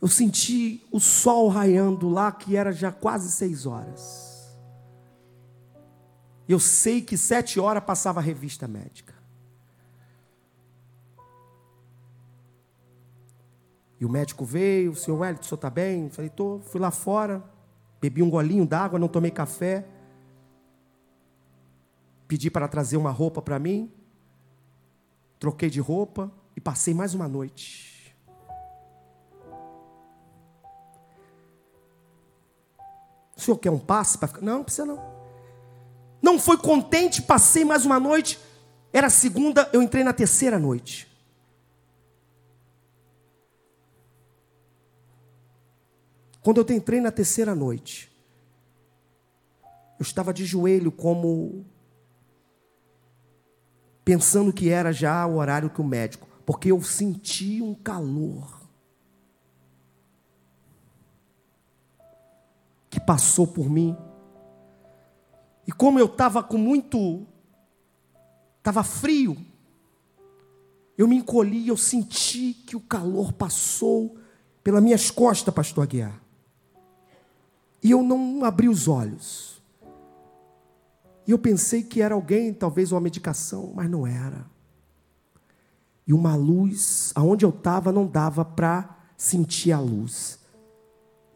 Eu 0.00 0.08
senti 0.08 0.82
o 0.90 0.98
sol 0.98 1.48
raiando 1.48 2.08
lá, 2.08 2.32
que 2.32 2.56
era 2.56 2.72
já 2.72 2.90
quase 2.90 3.30
seis 3.30 3.66
horas. 3.66 4.58
Eu 6.48 6.58
sei 6.58 7.02
que 7.02 7.16
sete 7.16 7.60
horas 7.60 7.84
passava 7.84 8.18
a 8.18 8.22
revista 8.22 8.66
médica. 8.66 9.14
E 14.00 14.06
o 14.06 14.08
médico 14.08 14.46
veio, 14.46 14.92
o 14.92 14.96
senhor 14.96 15.18
Wellington, 15.18 15.42
o 15.42 15.44
senhor 15.44 15.56
está 15.56 15.68
bem? 15.68 16.04
Eu 16.04 16.10
falei, 16.10 16.30
tô. 16.30 16.58
Fui 16.60 16.80
lá 16.80 16.90
fora, 16.90 17.44
bebi 18.00 18.22
um 18.22 18.30
golinho 18.30 18.66
d'água, 18.66 18.98
não 18.98 19.08
tomei 19.08 19.30
café. 19.30 19.86
Pedi 22.26 22.50
para 22.50 22.66
trazer 22.66 22.96
uma 22.96 23.10
roupa 23.10 23.42
para 23.42 23.58
mim. 23.58 23.92
Troquei 25.38 25.68
de 25.68 25.80
roupa 25.80 26.32
e 26.56 26.60
passei 26.60 26.94
mais 26.94 27.12
uma 27.12 27.28
noite. 27.28 27.99
O 33.40 33.42
senhor 33.42 33.56
quer 33.56 33.70
um 33.70 33.78
passe 33.78 34.18
para 34.18 34.28
ficar? 34.28 34.42
Não, 34.42 34.58
não 34.58 34.64
precisa 34.64 34.84
não. 34.84 35.02
Não 36.20 36.38
foi 36.38 36.58
contente, 36.58 37.22
passei 37.22 37.64
mais 37.64 37.86
uma 37.86 37.98
noite. 37.98 38.38
Era 38.92 39.08
segunda, 39.08 39.66
eu 39.72 39.80
entrei 39.80 40.04
na 40.04 40.12
terceira 40.12 40.58
noite. 40.58 41.08
Quando 46.42 46.60
eu 46.60 46.76
entrei 46.76 47.00
na 47.00 47.10
terceira 47.10 47.54
noite, 47.54 48.12
eu 49.98 50.02
estava 50.02 50.34
de 50.34 50.44
joelho, 50.44 50.92
como 50.92 51.64
pensando 54.04 54.52
que 54.52 54.68
era 54.68 54.92
já 54.92 55.26
o 55.26 55.36
horário 55.36 55.70
que 55.70 55.80
o 55.80 55.84
médico, 55.84 56.28
porque 56.44 56.70
eu 56.70 56.82
senti 56.82 57.62
um 57.62 57.74
calor 57.74 58.59
passou 63.10 63.44
por 63.44 63.68
mim. 63.68 63.96
E 65.66 65.72
como 65.72 65.98
eu 65.98 66.06
estava 66.06 66.44
com 66.44 66.56
muito, 66.56 67.26
estava 68.58 68.84
frio, 68.84 69.36
eu 70.96 71.08
me 71.08 71.16
encolhi, 71.16 71.66
eu 71.66 71.76
senti 71.76 72.54
que 72.54 72.76
o 72.76 72.80
calor 72.80 73.32
passou 73.32 74.16
pelas 74.62 74.80
minhas 74.80 75.10
costas, 75.10 75.52
pastor 75.52 75.82
Aguiar. 75.82 76.22
E 77.82 77.90
eu 77.90 78.00
não 78.00 78.44
abri 78.44 78.68
os 78.68 78.86
olhos. 78.86 79.60
E 81.26 81.32
eu 81.32 81.38
pensei 81.38 81.82
que 81.82 82.00
era 82.00 82.14
alguém, 82.14 82.54
talvez 82.54 82.92
uma 82.92 83.00
medicação, 83.00 83.72
mas 83.74 83.90
não 83.90 84.06
era. 84.06 84.46
E 86.06 86.12
uma 86.12 86.36
luz, 86.36 87.10
aonde 87.16 87.44
eu 87.44 87.50
estava, 87.50 87.90
não 87.90 88.06
dava 88.06 88.44
para 88.44 88.96
sentir 89.16 89.72
a 89.72 89.80
luz. 89.80 90.39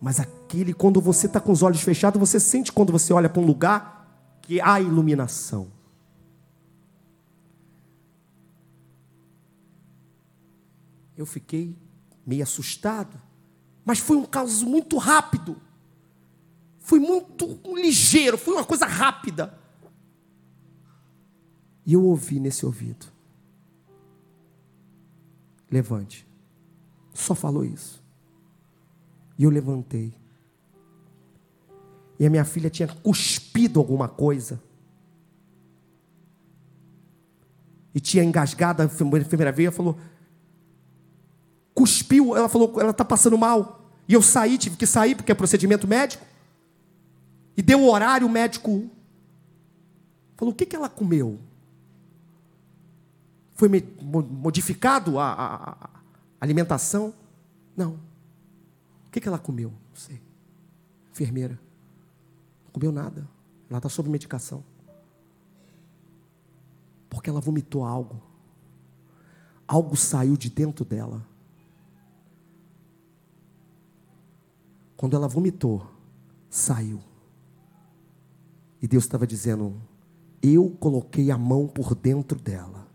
Mas 0.05 0.21
aquele, 0.21 0.75
quando 0.75 1.01
você 1.01 1.25
está 1.27 1.41
com 1.41 1.51
os 1.51 1.63
olhos 1.63 1.81
fechados, 1.81 2.21
você 2.21 2.39
sente 2.39 2.71
quando 2.71 2.93
você 2.93 3.11
olha 3.11 3.27
para 3.27 3.41
um 3.41 3.47
lugar 3.47 4.37
que 4.43 4.61
há 4.61 4.79
iluminação. 4.79 5.73
Eu 11.17 11.25
fiquei 11.25 11.75
meio 12.27 12.43
assustado, 12.43 13.19
mas 13.83 13.99
foi 13.99 14.19
um 14.19 14.27
caso 14.27 14.67
muito 14.67 14.99
rápido. 14.99 15.57
Foi 16.81 17.01
muito 17.01 17.59
ligeiro, 17.75 18.37
foi 18.37 18.57
uma 18.57 18.65
coisa 18.67 18.85
rápida. 18.85 19.59
E 21.87 21.95
eu 21.95 22.05
ouvi 22.05 22.39
nesse 22.41 22.67
ouvido. 22.67 23.07
Levante. 25.71 26.29
Só 27.15 27.35
falou 27.35 27.65
isso. 27.65 28.04
E 29.39 29.45
eu 29.45 29.51
levantei. 29.51 30.15
E 32.19 32.27
a 32.27 32.31
minha 32.31 32.45
filha 32.45 32.71
tinha 32.71 32.89
cuspido 32.89 33.81
alguma 33.81 34.09
coisa. 34.09 34.63
E 37.95 38.01
tinha 38.01 38.25
engasgado, 38.25 38.83
a 38.83 38.85
enfermeira 38.85 39.53
veio 39.53 39.69
e 39.69 39.73
falou: 39.73 39.99
cuspiu, 41.75 42.37
ela 42.37 42.49
falou, 42.49 42.81
ela 42.81 42.91
está 42.91 43.05
passando 43.05 43.37
mal. 43.37 43.91
E 44.09 44.15
eu 44.15 44.23
saí, 44.23 44.59
tive 44.59 44.77
que 44.77 44.87
sair, 44.87 45.15
porque 45.15 45.33
é 45.33 45.35
procedimento 45.35 45.87
médico. 45.87 46.25
E 47.57 47.63
deu 47.63 47.81
o 47.81 47.91
horário, 47.91 48.27
o 48.27 48.31
médico 48.31 48.89
falou: 50.37 50.53
o 50.53 50.57
que, 50.57 50.67
que 50.67 50.77
ela 50.77 50.89
comeu? 50.89 51.39
Foi 53.55 53.69
modificado 54.01 55.19
a, 55.19 55.33
a, 55.33 55.71
a 55.85 55.91
alimentação? 56.41 57.15
Não. 57.77 57.99
Que, 59.15 59.21
que 59.21 59.29
ela 59.29 59.39
comeu? 59.39 59.71
Não 59.71 59.95
sei. 59.95 60.21
Enfermeira. 61.13 61.57
Não 62.65 62.73
comeu 62.73 62.91
nada. 62.91 63.29
Ela 63.71 63.79
está 63.79 63.89
sob 63.89 64.11
medicação. 64.11 64.65
Porque 67.09 67.31
ela 67.31 67.41
vomitou 67.41 67.85
algo. 67.85 68.21
Algo 69.69 69.97
saiu 69.97 70.37
de 70.37 70.51
dentro 70.51 70.85
dela. 70.85 71.25
Quando 74.97 75.15
ela 75.15 75.29
vomitou, 75.29 75.89
saiu. 76.51 77.01
E 78.83 78.89
Deus 78.89 79.05
estava 79.05 79.29
dizendo: 79.29 79.81
Eu 80.43 80.71
coloquei 80.71 81.31
a 81.31 81.39
mão 81.39 81.69
por 81.69 81.95
dentro 81.95 82.37
dela. 82.37 82.89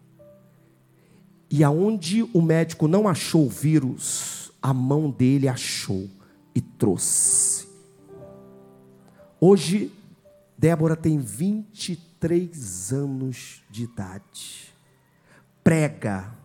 E 1.50 1.64
aonde 1.64 2.24
o 2.34 2.42
médico 2.42 2.90
não 2.90 3.08
achou 3.08 3.46
o 3.46 3.50
vírus, 3.50 4.39
a 4.62 4.74
mão 4.74 5.10
dele 5.10 5.48
achou 5.48 6.10
e 6.54 6.62
trouxe. 6.62 7.68
Hoje, 9.40 9.92
Débora 10.58 10.96
tem 10.96 11.18
23 11.20 12.92
anos 12.92 13.64
de 13.70 13.84
idade. 13.84 14.74
Prega, 15.64 16.36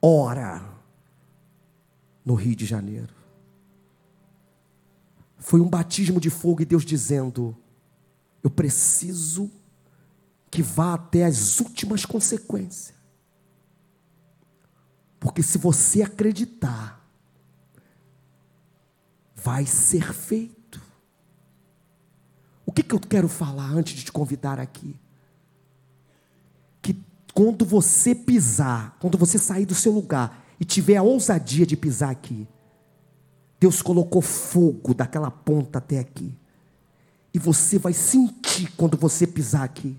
ora 0.00 0.62
no 2.24 2.34
Rio 2.34 2.54
de 2.54 2.64
Janeiro. 2.64 3.12
Foi 5.38 5.60
um 5.60 5.68
batismo 5.68 6.20
de 6.20 6.30
fogo 6.30 6.62
e 6.62 6.64
Deus 6.64 6.84
dizendo: 6.84 7.56
eu 8.42 8.50
preciso 8.50 9.50
que 10.50 10.62
vá 10.62 10.94
até 10.94 11.24
as 11.24 11.60
últimas 11.60 12.06
consequências. 12.06 12.94
Porque 15.18 15.42
se 15.42 15.58
você 15.58 16.02
acreditar, 16.02 17.03
vai 19.44 19.66
ser 19.66 20.14
feito. 20.14 20.80
O 22.64 22.72
que, 22.72 22.82
que 22.82 22.94
eu 22.94 22.98
quero 22.98 23.28
falar 23.28 23.68
antes 23.68 23.94
de 23.94 24.04
te 24.04 24.10
convidar 24.10 24.58
aqui? 24.58 24.96
Que 26.80 26.98
quando 27.34 27.62
você 27.66 28.14
pisar, 28.14 28.96
quando 28.98 29.18
você 29.18 29.38
sair 29.38 29.66
do 29.66 29.74
seu 29.74 29.92
lugar 29.92 30.42
e 30.58 30.64
tiver 30.64 30.96
a 30.96 31.02
ousadia 31.02 31.66
de 31.66 31.76
pisar 31.76 32.10
aqui, 32.10 32.48
Deus 33.60 33.82
colocou 33.82 34.22
fogo 34.22 34.94
daquela 34.94 35.30
ponta 35.30 35.76
até 35.78 35.98
aqui. 35.98 36.34
E 37.34 37.38
você 37.38 37.78
vai 37.78 37.92
sentir 37.92 38.72
quando 38.78 38.96
você 38.96 39.26
pisar 39.26 39.62
aqui. 39.62 39.94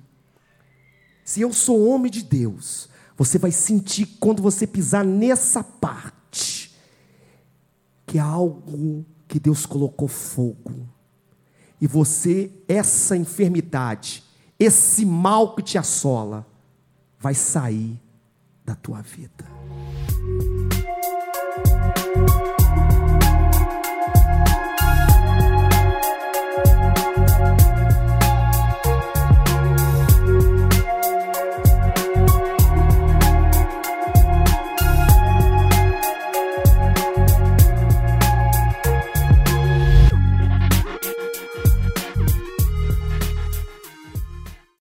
Se 1.23 1.41
eu 1.41 1.53
sou 1.53 1.87
homem 1.87 2.11
de 2.11 2.23
Deus, 2.23 2.89
você 3.15 3.37
vai 3.37 3.51
sentir 3.51 4.07
quando 4.19 4.41
você 4.41 4.65
pisar 4.65 5.05
nessa 5.05 5.63
parte, 5.63 6.75
que 8.07 8.17
é 8.17 8.21
algo 8.21 9.05
que 9.27 9.39
Deus 9.39 9.65
colocou 9.65 10.07
fogo. 10.07 10.87
E 11.79 11.87
você, 11.87 12.51
essa 12.67 13.17
enfermidade, 13.17 14.23
esse 14.59 15.05
mal 15.05 15.55
que 15.55 15.61
te 15.61 15.77
assola, 15.77 16.45
vai 17.19 17.33
sair 17.33 17.99
da 18.63 18.75
tua 18.75 19.01
vida. 19.01 19.54